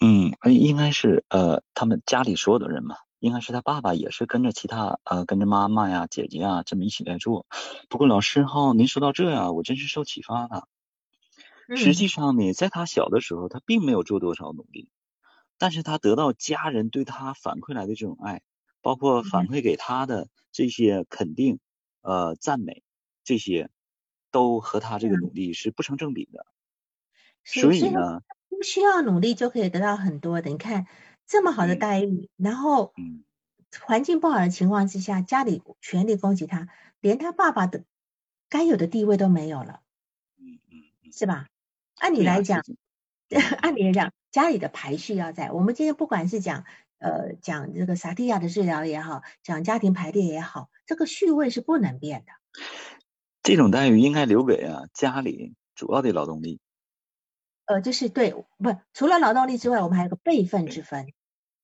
[0.00, 7.44] 嗯，应该是呃，他们家里所有的人嘛，应该是他爸爸也是跟着其他呃，跟着妈妈呀、姐姐啊这么一起在做。
[7.90, 10.66] 不过老师哈，您说到这呀，我真是受启发了。
[11.74, 14.90] 实际上呢，在他小的时候，他并没有做多少努力，
[15.58, 18.42] 但是他得到家人对他反馈来的这种爱，
[18.82, 21.60] 包括反馈给他的这些肯定、
[22.02, 22.82] 呃赞美，
[23.24, 23.70] 这些
[24.30, 26.46] 都和他这个努力是不成正比的。
[27.44, 28.20] 所以呢。
[28.48, 30.50] 不需要努力就可以得到很多的。
[30.50, 30.86] 你看
[31.26, 32.92] 这么好的待遇，然后
[33.80, 36.68] 环境不好的情况之下，家里全力攻击他，
[37.00, 37.84] 连他爸爸的
[38.50, 39.80] 该有的地位都没有了，
[41.12, 41.49] 是吧？
[42.00, 42.62] 按理来讲，
[43.60, 45.52] 按理来讲，家里的排序要在。
[45.52, 46.64] 我们今天不管是讲
[46.98, 52.32] 呃讲这个萨提亚的治疗也好，讲家庭排列也好，这个序位是不能变的。
[53.42, 56.58] 这种待遇应该留给啊家里主要的劳动力。
[57.66, 61.12] 呃，就是对，不，除了劳动力之外，我们还有个辈分之分。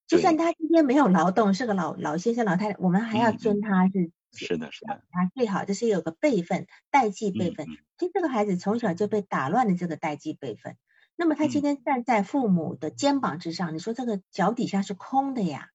[0.07, 7.71] 就算他今天没有劳动，是个老老先生、老太太，我们还要尊他是是的，是的，啊最好就是有个备份，代际备份。
[7.99, 10.77] 其实这个孩子从小就被打乱了这个代际备份，
[11.17, 15.69] 那么他今天站在父母的肩膀之上，你说这个脚底下是空的呀？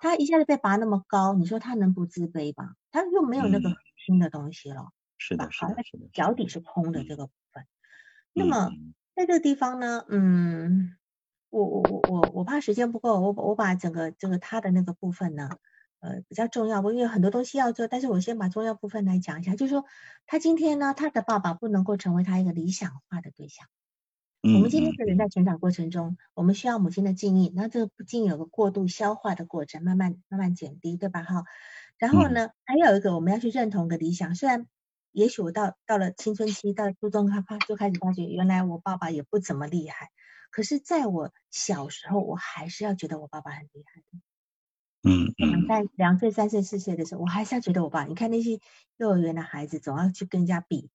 [0.00, 2.74] 他一下子被拔那么高，你说他能不自卑吗？
[2.90, 3.70] 他又没有那个
[4.06, 7.66] 新的东西了，是的，是的，是的，脚底是空的这个部分，
[8.34, 8.74] 那么。
[9.16, 10.96] 在这个地方呢，嗯，
[11.50, 15.58] 我我我我我怕时间不够，我我把整个这个他的那个部分呢，
[16.04, 19.86] 呃，比较重要，我因为很多东西要做，但是我先把重要部分来讲一下，就是说
[20.26, 23.66] 他今天呢，他的爸爸不能够成为他一个理想化的对象。
[24.42, 31.22] 我们今天的人在成长过程中，我们需要母亲的敬意，那这个敬意有个过度消化的过程，慢慢慢慢减低，对吧？
[31.22, 31.44] 哈，
[31.96, 34.66] 然后呢，还有一个我们要去认同的理想，虽然。
[35.14, 40.08] 也许我到到了青春期，到初中，他他就开始发觉，原来我爸爸也不怎么厉害。
[40.50, 44.23] 可是，在我小时候，我还是要觉得我爸爸很厉害的。
[45.04, 45.68] 嗯嗯。
[45.68, 48.04] 在两岁、三岁、四岁的时候，我还是要觉得我爸。
[48.04, 48.60] 你看那些
[48.96, 50.90] 幼儿园的孩子，总要去跟人家比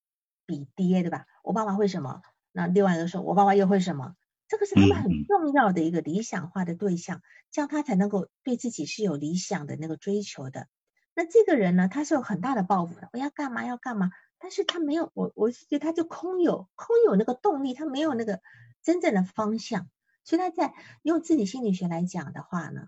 [0.46, 1.26] 比爹，对吧？
[1.44, 2.22] 我爸爸会什么？
[2.52, 4.16] 那另外一个说，我爸爸又会什么？
[4.48, 10.68] 这个是他们很重要的一个理想化的对象，这样他才能够对自己是有理想的那个追求的。
[11.14, 18.42] 那这个人呢，他是有很大的抱负的，我要干嘛要干嘛，但是他没有，我我是觉得他就空有空有那个动力，他没有那个
[18.82, 19.88] 真正的方向，
[20.24, 22.88] 所以他在用自己心理学来讲的话呢，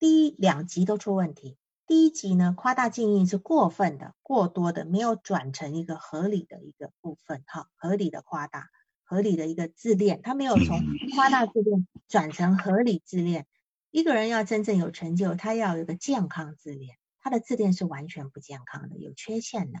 [0.00, 8.70] 第一两集都出问题，第一集呢夸大禁意是过分的、过多的，没有转成一个合理的一个部分，哈，合理的夸大、
[9.04, 10.80] 合理的一个自恋，他没有从
[11.14, 13.46] 夸大自恋转成合理自恋。
[13.90, 16.96] 一个人要真正有成就，他要有一个健康自恋。
[17.20, 19.80] 他的自恋是完全不健康的，有缺陷的。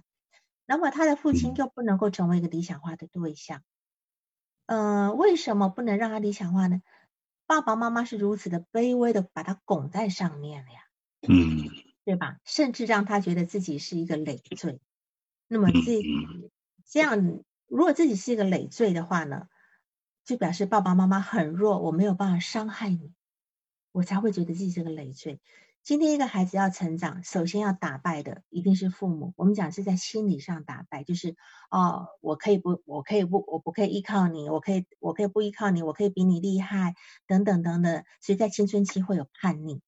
[0.66, 3.62] 那么他的父亲就不能够成为一个理想化的对象。
[4.66, 6.82] 嗯，为什么不能让他理想化呢？
[7.50, 10.78] 爸爸妈妈是如此的卑微的把他拱在上面了呀，
[11.28, 11.66] 嗯，
[12.06, 12.36] 对吧？
[12.44, 14.80] 甚至让他觉得自己是一个累赘。
[15.48, 16.00] 那么这
[16.88, 19.48] 这样，如果自己是一个累赘的话呢，
[20.24, 23.12] 就表示爸爸妈妈很弱，我没有办法伤害你，
[23.90, 25.40] 我才会觉得自己是个累赘。
[25.82, 29.32] 今天一个孩子要成长，首先要打败的一定是父母。
[29.36, 31.36] 我们讲是在心理上打败，就是
[31.70, 36.94] 哦，我可以不，我可以不，我不可以依靠你，我可以，我可以不依靠你，我可以比你厉害，
[37.26, 38.04] 等等等等。
[38.20, 39.80] 所以在青春期会有叛逆，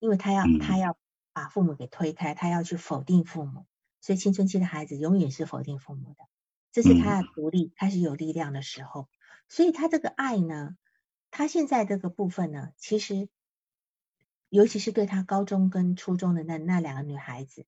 [0.00, 0.98] 因为他要他要
[1.32, 3.64] 把父母给推开，他要去否定父母。
[4.00, 6.24] 所以青春期的孩子永远是否定父母的，
[6.72, 9.08] 这是他的独立开始有力量的时候。
[9.48, 10.76] 所以他这个爱呢，
[11.30, 13.28] 他现在这个部分呢，其实
[14.52, 17.64] 尤其是对他高中跟初中的那那两个女孩子，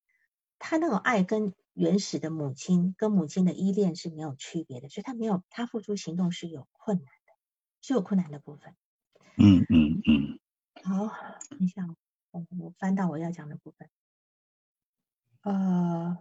[0.59, 7.33] 他那种爱跟原始的母亲跟母亲的依恋是没有区别的，所以他没有他付出行动是有困难的，
[7.81, 8.77] 是有困难的部分。
[9.39, 10.39] 嗯嗯嗯。
[10.83, 11.07] 好，
[11.49, 11.87] 等一下，
[12.33, 13.89] 我我翻到我要讲的部分。
[15.41, 16.19] 呃，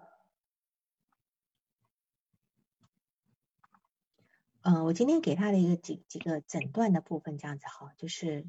[4.62, 8.48] 嗯，我今天给他的一个几几个诊断的部分，这样子哈，就是，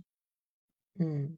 [0.94, 1.36] 嗯，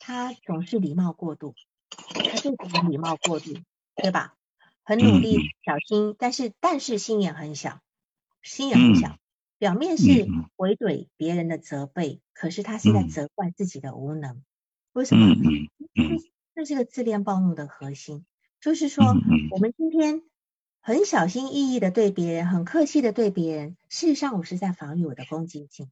[0.00, 1.54] 他总是礼貌过度，
[1.90, 3.54] 他就是礼貌过度，
[3.94, 4.34] 对吧？
[4.82, 7.80] 很努力，小心，但是但是心眼很小，
[8.42, 9.18] 心眼很小，
[9.58, 10.26] 表面是
[10.56, 14.42] 回怼别人的责备，可是他是在责怪自己的无能，
[14.92, 15.36] 为什么？
[16.56, 18.24] 这是个自恋暴怒的核心。
[18.60, 19.04] 就是说，
[19.50, 20.22] 我们今天
[20.80, 25.90] 很小心翼翼的对别人，很客气的对别人，事实上我是在防御我的攻击性。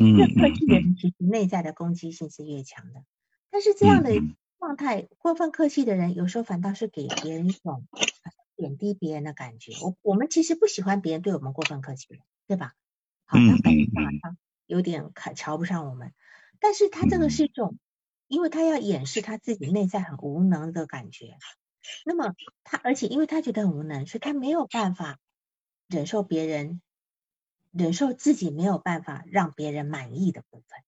[0.00, 3.04] 越客气的人，其实内在的攻击性是越强的。
[3.50, 4.10] 但是这样的
[4.58, 7.86] 状态，过分客气的人，有时候反倒是给别人一种
[8.56, 9.72] 贬低别人的感觉。
[9.82, 12.74] 我我们其实不喜欢别人对我们过分客气的，对吧？
[13.24, 14.36] 好像感觉好像
[14.66, 16.12] 有点看瞧不上我们。
[16.60, 17.78] 但是他这个是一种，
[18.26, 21.36] 因为他要掩饰他自己内在很无能的感觉。
[22.06, 22.34] 那么
[22.64, 25.18] 他，而且因为他觉得很无能，所以他没有办法
[25.88, 26.80] 忍受别人，
[27.76, 30.80] 忍受自己没有办法让别人满意的部分。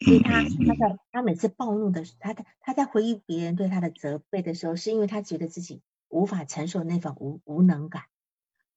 [0.00, 8.04] 所以他他在他每次暴怒的，他他他在回忆别人对他的责备的时候，是因为他觉得自己无法承受那份无无能感，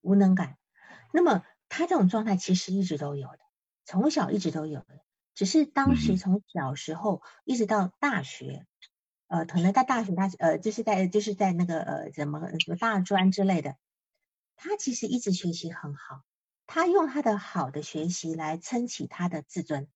[0.00, 0.58] 无能感。
[1.12, 3.38] 那么他这种状态其实一直都有的，
[3.84, 5.00] 从小一直都有的，
[5.34, 8.66] 只是当时从小时候一直到大学。
[9.28, 13.76] 呃，可能在大学，他呃，就是在就是在那个呃，怎么什么大专之类的，
[14.56, 16.20] 他其实一直学习很好，
[16.74, 19.88] 他用他的好的学习来撑起他的自尊，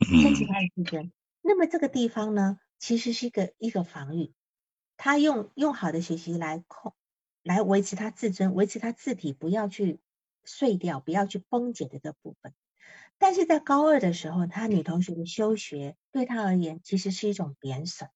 [0.00, 1.12] 撑起他的自尊。
[1.42, 4.34] 那么这个地方呢，其实是一个一个防御，
[4.96, 6.92] 他用用好的学习来控，
[7.44, 10.00] 来维持他自尊，维持他字体不要去
[10.42, 12.52] 碎掉，不要去崩解的这部分。
[13.16, 18.10] 但是在高二的时候，他女同学的休学对他而言，其实是一种贬损。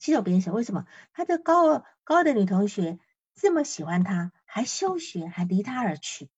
[0.00, 2.98] 是一种贬损，为什么他的高二高二的女同学
[3.36, 6.28] 这么喜欢他，还休学，还离他而去？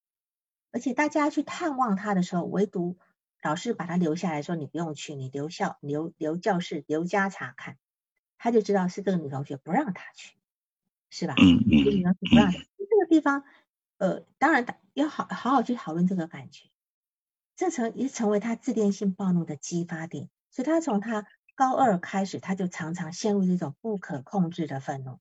[0.73, 2.97] 而且大家去探望他的时候，唯独
[3.43, 7.79] 老师把他留下来说：“你不用去，你留校留留教室留家查看。”
[8.39, 10.37] 他就知道是这个女同学不让他去，
[11.11, 11.35] 是吧？
[11.39, 11.69] 嗯嗯。
[11.69, 12.59] 女同学不让他。
[12.79, 13.45] 这个地方，
[13.99, 16.69] 呃，当然要好好好去讨论这个感觉，
[17.57, 21.27] 这成也成为他自恋性暴怒的激发点，所以他从他。
[21.57, 25.19] 高二开始，他就常常陷入这种不可控制的愤怒，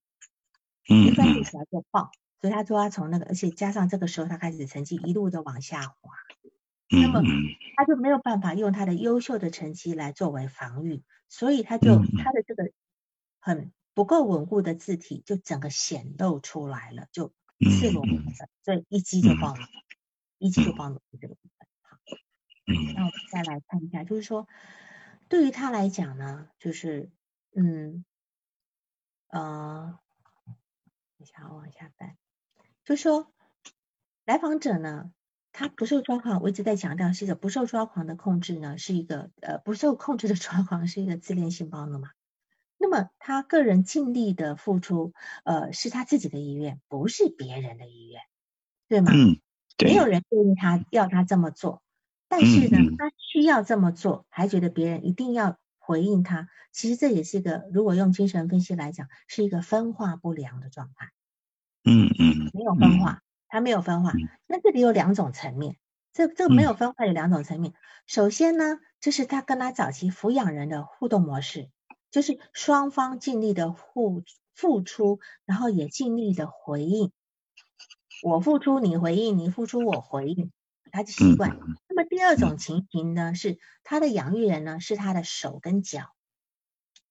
[0.86, 2.12] 一愤怒起来就爆，
[2.42, 6.14] 所以他说他从那个，而且加上这个时候他开始成绩一路的往下滑，
[6.90, 7.22] 那么
[7.76, 12.72] 他就没有办法用他的优秀的成绩来作为防御，所以他就他的这个
[13.40, 19.68] 很不够稳固的字体就整个显露出来了，就赤裸裸的，所以一击就爆了，
[20.38, 21.68] 一击就爆了这个部分。
[21.82, 21.98] 好，
[22.96, 24.48] 那我们再来看一下，就是说。
[25.28, 27.12] 对于他来讲呢，就是，
[27.56, 28.04] 嗯，
[29.28, 30.00] 呃，
[30.48, 30.56] 等
[31.20, 32.18] 一下，我往下翻，
[32.90, 33.32] 就说
[34.26, 35.12] 来访者呢，
[35.52, 42.10] 他不受抓狂，我一直在强调是一个不受抓狂的控制呢，是一个呃不受控制的抓狂，是一个自恋性暴怒嘛。
[42.80, 45.14] 那么他个人尽力的付出，
[45.44, 48.22] 呃，是他自己的意愿，不是别人的意愿，
[48.88, 49.12] 对吗？
[49.14, 49.40] 嗯，
[49.86, 51.84] 没有人建议他要他这么做。
[52.28, 56.50] 但是呢，他需要这么做，还觉得别人一定要回应他。
[56.72, 61.12] 其实这也是一个，如果用精神分析来讲，是一个分化不良的状态。
[61.86, 64.14] 嗯嗯，没有分化，他没有分化。
[64.48, 65.78] 那这里有两种层面，
[66.14, 67.74] 这这个没有分化有两种层面。
[68.06, 71.70] 首先呢，就是他跟他早期抚养人的互动模式，
[72.12, 74.24] 就是双方尽力的互
[74.56, 77.12] 付出，然后也尽力的回应。
[78.22, 80.52] 我付出你回应，你付出我回应。
[80.92, 81.56] 他的习惯。
[81.88, 86.10] 那么第二种情形呢，是他的养育人呢是他的手跟脚，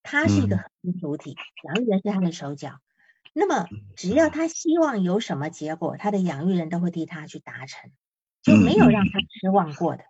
[0.03, 2.81] 他是一个核心主体，养育人是他的手脚。
[3.33, 3.67] 那么
[3.97, 7.91] 只要他希望有什么结果，他的养育人都会替他去达成，
[8.43, 10.05] 就没有让他失望过的。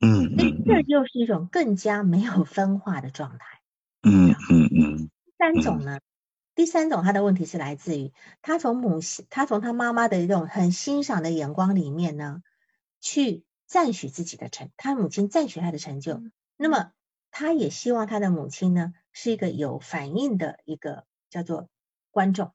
[0.00, 3.60] 嗯所以这就是一种更加没有分化的状态。
[4.02, 5.10] 嗯嗯嗯。
[5.24, 6.00] 第三种呢，
[6.54, 12.42] 第三种他的问题是来自于他从母亲，他从他妈妈的一种很欣赏的眼光里面呢。
[13.02, 16.22] 去赞许自己的成，他母亲赞许他的成就，
[16.58, 16.92] 那么
[17.30, 21.70] 他也希望他的母亲呢是一个有反应的一个叫做
[22.10, 22.52] 观众，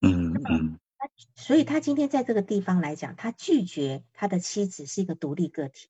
[0.00, 5.88] 嗯嗯，他所以他今天在这个地方来讲，他拒绝他的妻子是一个独立个体，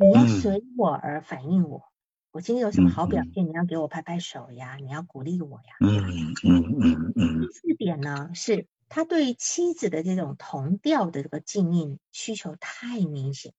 [0.00, 1.84] 你要随我而反应我。
[2.32, 5.74] 我今天有什么好表现，你要给我拍拍手呀，你要鼓励我呀。
[5.80, 7.40] 嗯嗯嗯嗯。
[7.40, 13.52] 第四点呢，是他对妻子的这种同调的这个静音需求太明显，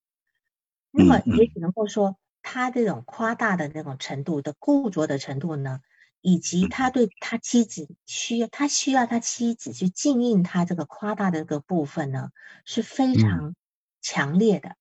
[0.90, 5.82] 那么也只能够说他这种夸大的那种程度的固着的程度呢，
[6.22, 12.30] 以及他对他妻子需要他需要他妻子去静应他这个夸大的这个部分呢，
[12.66, 13.56] 是非常
[14.02, 14.76] 强烈的。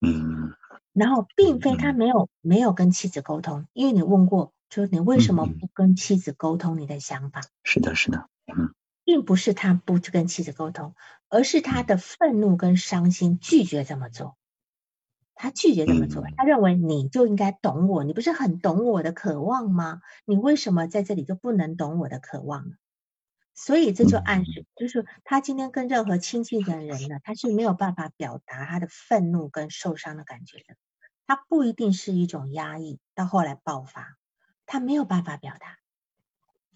[0.00, 0.52] 嗯。
[0.92, 7.40] 然后，并非他没有没有跟妻子沟通，因为你问过，说你为什么不跟妻子沟通你的想法？
[7.64, 10.94] 是的，是的，嗯，并不是他不去跟妻子沟通，
[11.30, 14.36] 而是他的愤怒跟伤心拒绝这么做，
[15.42, 20.00] 他拒绝这么做，他认为你就应该懂我，你不是很懂我的渴望吗？
[20.24, 22.76] 你为什么在这里就不能懂我的渴望呢？
[23.52, 30.76] 所以这就暗示，就是他今天跟任何亲近的人呢，他是没有办法表达他的愤怒跟受伤的感觉的。
[31.26, 34.16] 他不一定是一种压抑，到后来爆发，
[34.64, 35.78] 他没有办法表达，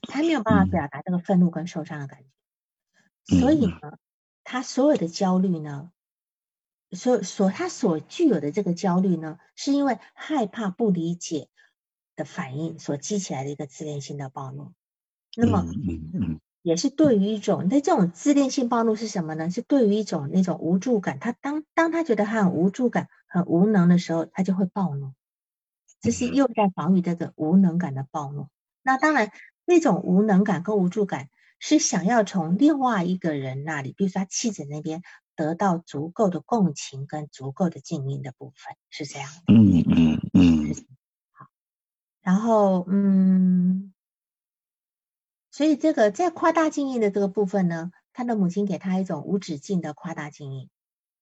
[0.03, 3.39] 他没有办法表达这个愤怒跟受伤的感觉。
[3.39, 3.99] 所以呢，
[4.43, 5.93] 他所有的焦虑呢，
[6.93, 11.49] 所所他所具有的这个焦虑呢，是因为害怕不理解
[12.15, 14.73] 的反应所激起来的一个自恋性的暴怒。
[15.37, 15.67] 那么，
[16.63, 19.51] 也是对于一种，那这种自恋性暴怒是什么呢？
[19.51, 21.19] 是对于一种那种无助感。
[21.19, 25.13] 他当当他觉得他很无助感、很无能的时候，他就会暴怒。
[26.01, 28.49] 这是又在防御这个无能感的暴怒。
[28.83, 29.31] 那当然，
[29.65, 31.29] 那种无能感跟无助感
[31.59, 35.03] 是想要从另外一个人那里，比如说他妻子那边
[35.37, 39.29] 得到足够的共情跟足够的静音的部分，是这样。
[39.47, 40.75] 嗯嗯嗯。
[41.31, 41.47] 好，
[42.23, 43.93] 然后嗯。
[45.53, 50.69] 所以这个在夸大静音的这个部分呢，他的母亲给他一种无止境的夸大静音，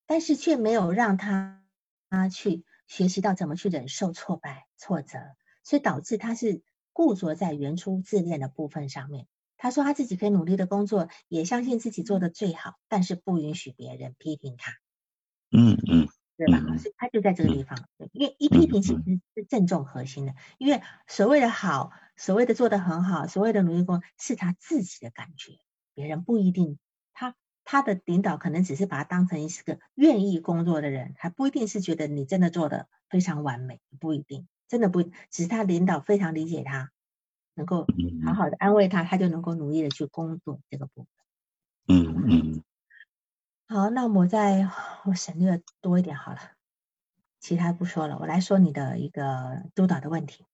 [0.07, 1.63] 但是却没有让他
[2.11, 5.19] 他去学习到怎么去忍受挫败、挫折，
[5.63, 6.63] 所以导致他是
[6.93, 9.29] 固着在原初自恋的部分上面。
[9.65, 14.73] 他说他自己可以努力的工作，也相信自己做的最好，但是不允许别人批评他。
[15.53, 16.07] 嗯嗯。
[16.37, 16.59] 对吧？
[16.77, 20.35] 所以他就在这个地方，因为一批评其实是正中核心的。
[20.59, 25.53] 因为所谓的好，所谓的做的很好，所谓的努力工，是他自己的感觉，
[25.95, 26.79] 别人不一定。
[27.15, 36.91] 他他的领导可能只是把他当成一个愿意工作的人，还不一定是觉得你真的做的非常完美，不一定，真的不，只是他领导非常理解他，
[37.55, 37.87] 能够
[38.27, 41.07] 好好的安慰他，他就能够努力的去工作这个部分。
[41.89, 42.63] 嗯嗯。
[43.67, 44.69] 好，那我再
[45.05, 46.39] 我省略多一点好了，
[47.41, 50.45] 其他不说了，我来说你的一个督导的问题。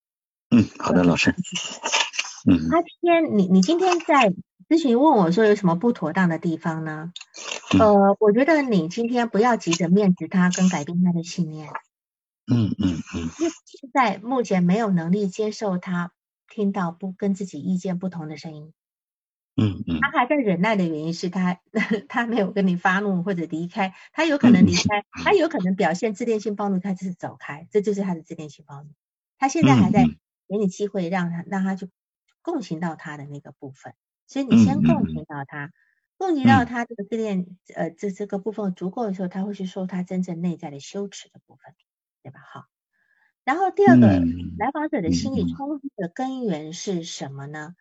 [0.51, 1.35] 嗯，好的，老师。
[2.49, 2.71] 嗯。
[2.71, 4.33] 他今天你你今天在
[4.69, 7.13] 咨询问我说有什么不妥当的地方呢？
[7.79, 11.69] 呃，我觉得你今天不要急着面子他跟改变他的信念。
[12.47, 13.21] 嗯嗯嗯。
[13.39, 16.13] 因为现在目前没有能力接受他
[16.51, 18.75] 听到不跟自己意见不同的声音。
[19.57, 21.61] 嗯嗯，他还在忍耐的原因是他
[22.09, 28.91] 他没有跟你发怒或者离开，他有可能离开，他有可能表现自恋性暴怒，他就是走开，这就是他的自恋性暴怒。
[29.39, 30.11] 他现在还在
[30.49, 31.89] 给你机会让他让他去
[32.43, 33.95] 共情到他的那个部分，
[34.27, 35.71] 所以你先共情到他，
[36.17, 41.75] 共情到他这个自恋呃这这个部分足够的时候，他会去说他真正内在的羞耻的部分，
[42.23, 42.41] 对吧？
[42.53, 42.65] 好，
[43.45, 44.07] 然后第二个
[44.59, 47.75] 来访者的心理冲突的根源是什么呢？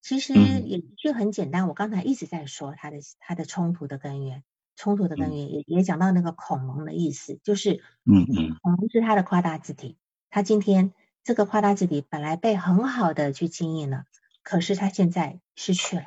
[0.00, 4.42] 其实也的确很简单，我刚才一直在说他的他的冲突的根源，
[4.74, 9.96] 冲突的根源也也讲到那个恐龙的意思，就是嗯嗯，恐龙是他的夸大字体，
[10.28, 10.92] 他今天
[11.22, 14.06] 这个夸大字体本来被很好的去经营了，
[14.42, 16.04] 可是他现在失去了，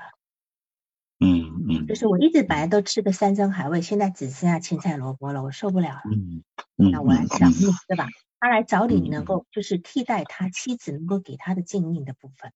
[1.22, 6.44] 嗯嗯，就是我一直本来都吃的山珍海味，现在只剩下青菜萝卜了，我受不了了，嗯
[6.76, 7.54] 嗯，那我来找你，
[7.88, 8.08] 对吧？
[8.46, 12.54] 他来找你能够就是替代他妻子能够给他的经营的部分。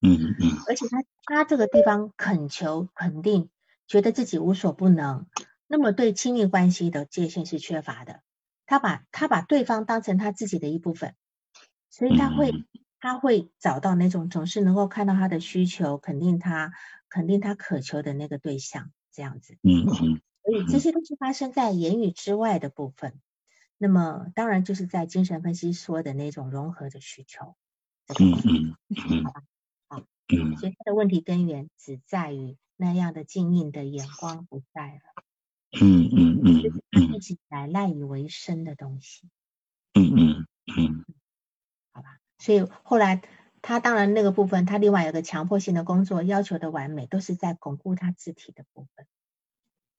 [0.00, 3.48] 嗯嗯，而且他他这个地方恳求肯定，
[3.86, 5.28] 觉得自己无所不能，
[5.68, 8.22] 那么对亲密关系的界限是缺乏的。
[8.66, 11.14] 他把他把对方当成他自己的一部分，
[11.90, 12.52] 所以他会
[12.98, 16.72] 他会找到那种总是能够看到他的需求，肯定他
[17.08, 19.56] 肯定他渴求的那个对象这样子。
[19.62, 23.20] 嗯嗯，所以这些都是发生在言语之外的部分。
[23.82, 27.56] 那么当然就是在精神分析说的那种融合的需求。
[28.08, 28.76] 嗯嗯
[29.08, 29.42] 嗯，好吧。
[30.58, 35.24] 所以他的问题根源只在于那样的静谧的眼光不在了。
[35.80, 39.30] 嗯嗯嗯，就是他一直来赖以为生的东西。
[39.94, 41.04] 嗯嗯嗯，
[41.94, 42.18] 好吧。
[42.36, 43.22] 所以后来
[43.62, 49.06] 他当然那个部分，他另外有个强迫性的工作要求的完美，都是在巩固他字体的部分。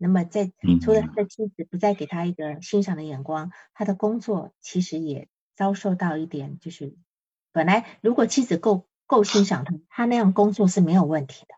[0.02, 6.98] 那么在除了他的妻子不再给他一个欣赏的眼光，他的工作其实也遭受到一点，就是
[7.52, 11.56] 本来如果妻子够够欣赏他，他那样工作是没有问题的。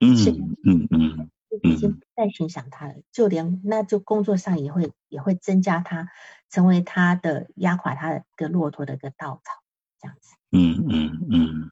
[0.00, 0.16] 嗯
[0.64, 1.30] 嗯嗯，
[1.62, 6.10] 已经不再欣赏他了，就连那就工作上也会也会增加他，
[6.50, 9.62] 成为他的压垮他的个骆驼的一个稻草，
[9.98, 10.34] 这样子。
[10.50, 11.70] 嗯嗯嗯，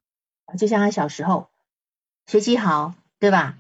[0.57, 1.51] 就像他小时候
[2.27, 3.59] 学习好，对吧？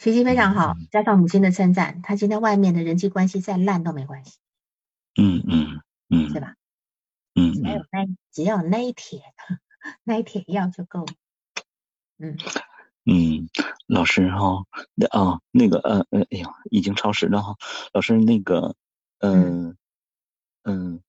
[0.00, 4.38] 学习非常好，加上母亲的称赞，他今天外面的人际关系再烂都没关系。
[5.14, 6.54] 嗯嗯嗯，是吧？
[7.34, 9.20] 嗯，只要有那只要有那一帖
[10.02, 11.12] 那一帖药就够了。
[12.16, 12.38] 嗯
[13.04, 13.50] 嗯，
[13.86, 17.56] 老师哈，那啊那个呃呃，哎呀，已经超时了哈。
[17.92, 18.76] 老师那个
[19.18, 19.76] 嗯
[20.62, 21.02] 嗯，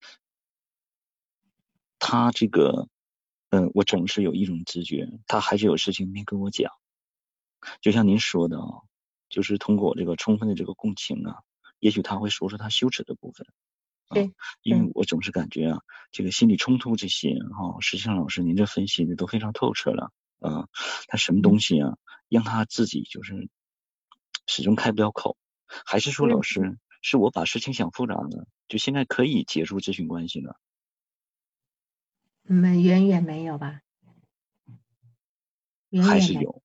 [1.98, 2.90] 他这个
[3.52, 6.74] 嗯，我总是有一种直觉，他还是有事情没跟我讲。
[7.82, 8.82] 就像您说的啊，
[9.30, 11.42] 就是通过这个充分的这个共情啊，
[11.80, 13.48] 也许他会说出他羞耻的部分。
[14.10, 15.82] 对，因为我总是感觉啊，
[16.12, 20.68] 这个心理冲突这些哈，实际上老师您这分析的都非常透彻了啊。
[21.08, 21.98] 他什么东西啊，
[22.28, 23.50] 让他自己就是
[24.48, 25.38] 始终开不了口，
[25.86, 30.60] 还是说老师是我把事情想复杂了，就现在可以结束咨询关系了？
[32.44, 33.82] 嗯，远远没有吧？
[36.04, 36.62] 还是有。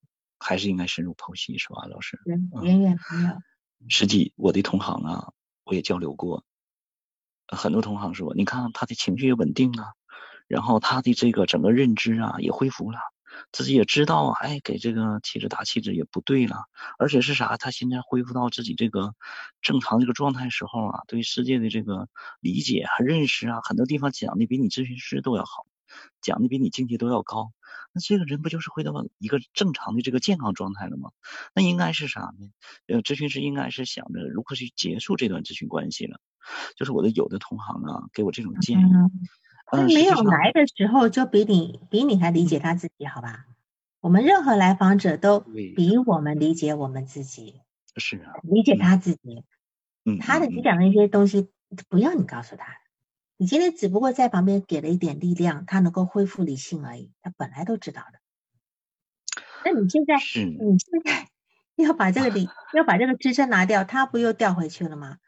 [0.46, 2.20] 还是应该深入剖析，是吧，老师？
[2.24, 3.36] 远远远没有。
[3.88, 5.32] 实际我的同行啊，
[5.64, 6.44] 我也交流过，
[7.48, 9.94] 很多同行说，你看他的情绪也稳定了，
[10.46, 13.00] 然后他的这个整个认知啊也恢复了，
[13.50, 16.66] 自己也知道，哎，给这个妻子打气质也不对了，
[16.98, 17.56] 而且是啥？
[17.56, 19.14] 他现在恢复到自己这个
[19.60, 22.08] 正常这个状态时候啊，对世界的这个
[22.40, 25.66] 理解啊、认识啊，很多地方讲的比你咨询师都要好，
[26.20, 27.52] 讲的比你境界都要高。
[27.92, 31.10] 那这个人不就是回到一个正常的这个健康状态了吗？
[31.54, 32.50] 那应该是啥呢？
[32.86, 36.20] 呃，咨询师应该是想着如何去结束这段咨询关系了。
[36.76, 38.82] 就是我的有的同行啊，给我这种建议。
[39.66, 43.46] 他没有来的时候就比你比你还理解他自己，好吧？
[44.00, 47.62] 我们任何来访者都比我们理解我们自己。
[47.96, 48.34] 是啊。
[48.42, 49.44] 理解他自己。
[50.04, 50.18] 嗯。
[50.18, 51.48] 他的你讲的一些东西，
[51.88, 52.66] 不要你告诉他。
[53.38, 57.12] 你今天只不过在旁边给了一点力量，他能够恢复理性而已。
[57.22, 58.20] 他本来都知道的。
[59.64, 61.28] 那你现在，你现在
[61.76, 65.18] 要把这个理， 要把这个支撑拿掉，他不又掉回去了吗？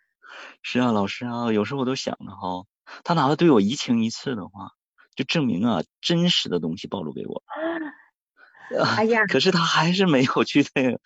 [0.62, 2.64] 是啊，老师啊，有时候我都想着哈，
[3.04, 4.70] 他哪怕对我移情一次的话，
[5.14, 7.42] 就证明啊，真实的东西暴露给我。
[8.96, 11.00] 哎呀，可是他还是没有去那个。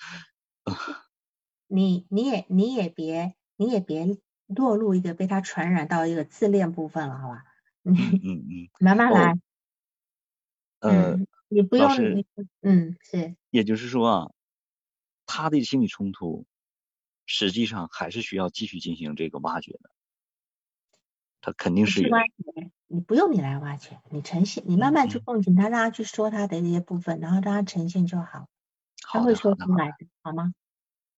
[1.67, 4.19] 你你也你也别你也别。
[4.55, 7.45] 落入一个被他传染到一个自恋部分了，好吧？
[7.85, 9.35] 嗯嗯嗯，慢慢来。
[10.81, 11.89] 嗯，你不用，
[12.61, 13.37] 嗯，是。
[13.51, 14.31] 也就是说啊，
[15.27, 16.47] 他的心理冲突
[17.27, 19.91] 实际上还是需要继续进行这个挖掘的。
[21.41, 22.09] 他肯定是。
[22.87, 28.49] 你不用你来挖掘，你呈现，你慢慢去共情他，让他去说他的这些部分，然后让他呈现就好。
[29.01, 30.53] 他会说出来的，好吗？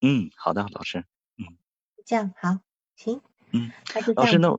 [0.00, 1.04] 嗯，好的，老师。
[1.36, 1.58] 嗯。
[2.06, 2.60] 这样好。
[2.96, 3.20] 行，
[3.52, 3.70] 嗯，
[4.14, 4.50] 老师，那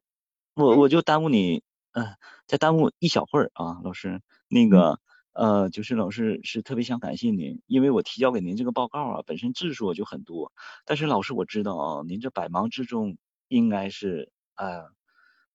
[0.55, 1.63] 我我就耽误你，
[1.93, 2.15] 嗯，
[2.47, 4.99] 再耽误一小会儿啊，老师，那个
[5.33, 10.51] 呃，就是老师是特别想感谢您，因为我提交给您这个报告啊，本身字数就很多，
[10.85, 13.17] 但是老师我知道啊，您这百忙之中
[13.47, 14.89] 应该是呃，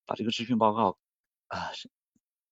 [0.06, 0.98] 把这个咨询报告
[1.48, 1.70] 啊，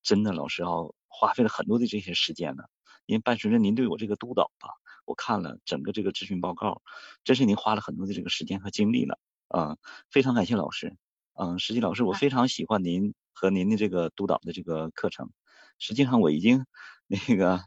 [0.03, 0.71] 真的老师啊，
[1.09, 2.65] 花费了很多的这些时间呢，
[3.07, 4.71] 因为伴随着您对我这个督导吧，
[5.07, 6.83] 我看了整个这个咨询报告，
[7.25, 9.19] 真是您花了很多的这个时间和精力了。
[9.49, 9.77] 啊，
[10.11, 10.97] 非常感谢老师。
[11.41, 15.31] 嗯，实际老师，我非常喜欢您和您的这个督导的这个课程。
[15.79, 16.67] 实际上我已经
[17.07, 17.61] 那个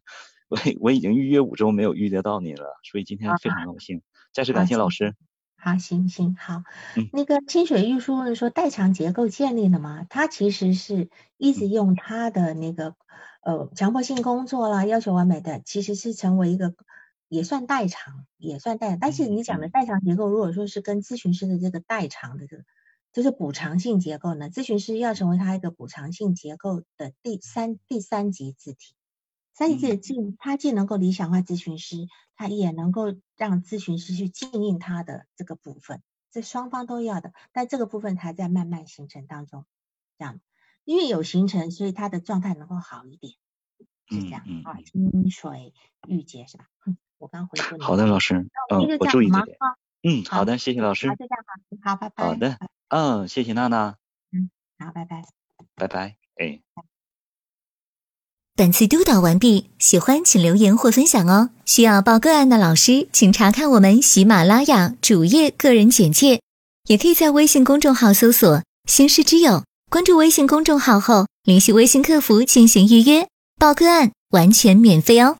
[0.50, 4.02] 我我已经预约五周没有预约到您了，所以今天非常高兴。
[4.34, 5.16] 再次感谢老师。
[5.56, 6.64] 好，行行好。
[7.14, 10.06] 那个清水玉书问说代偿结构建立了吗？
[10.10, 12.96] 他其实是一直用他的那个
[13.42, 16.74] 呃强迫性工作啦，要求完美的，其实是成为一个。
[17.32, 22.66] 也算代偿，也算代偿，但是你讲的代偿结构，如果说是跟咨询师的这个代偿的这个，
[23.14, 28.96] 就是补偿性结构呢，咨询师要成为他一个补偿性结构的第三第三级字体，
[29.54, 39.64] 三级字既他既能够理想化咨询师，他也能够让咨询师去经营他的这个部分，这双方都要的，但这个部分还在慢慢形成当中，
[40.18, 40.42] 这样，
[40.84, 43.36] 因为有形成，所以他的状态能够好一点，
[44.10, 45.74] 是这样啊，清水
[46.10, 46.68] 玉洁是吧？
[47.22, 47.84] 我刚回复你。
[47.84, 48.34] 好的，老师。
[48.74, 49.58] 嗯，我注意这点。
[50.02, 51.08] 嗯，好的，谢谢老师。
[51.08, 51.46] 好，就这样
[51.84, 52.26] 好，好，拜拜。
[52.26, 52.58] 好的，
[52.90, 53.96] 嗯，谢谢娜娜。
[54.32, 54.50] 嗯，
[54.80, 55.22] 好，拜拜。
[55.76, 56.60] 拜拜，哎。
[58.56, 61.52] 本次督导完毕，喜欢请留言或分享哦。
[61.64, 66.42] 需要报个案的老师，请查看我们喜马拉雅主页个人简介，
[66.86, 73.28] 也可以在微信公众号搜索“星师之友”，关注微信公众号后联系微信客服进行预约
[73.60, 75.38] 报个案，完全免费哦。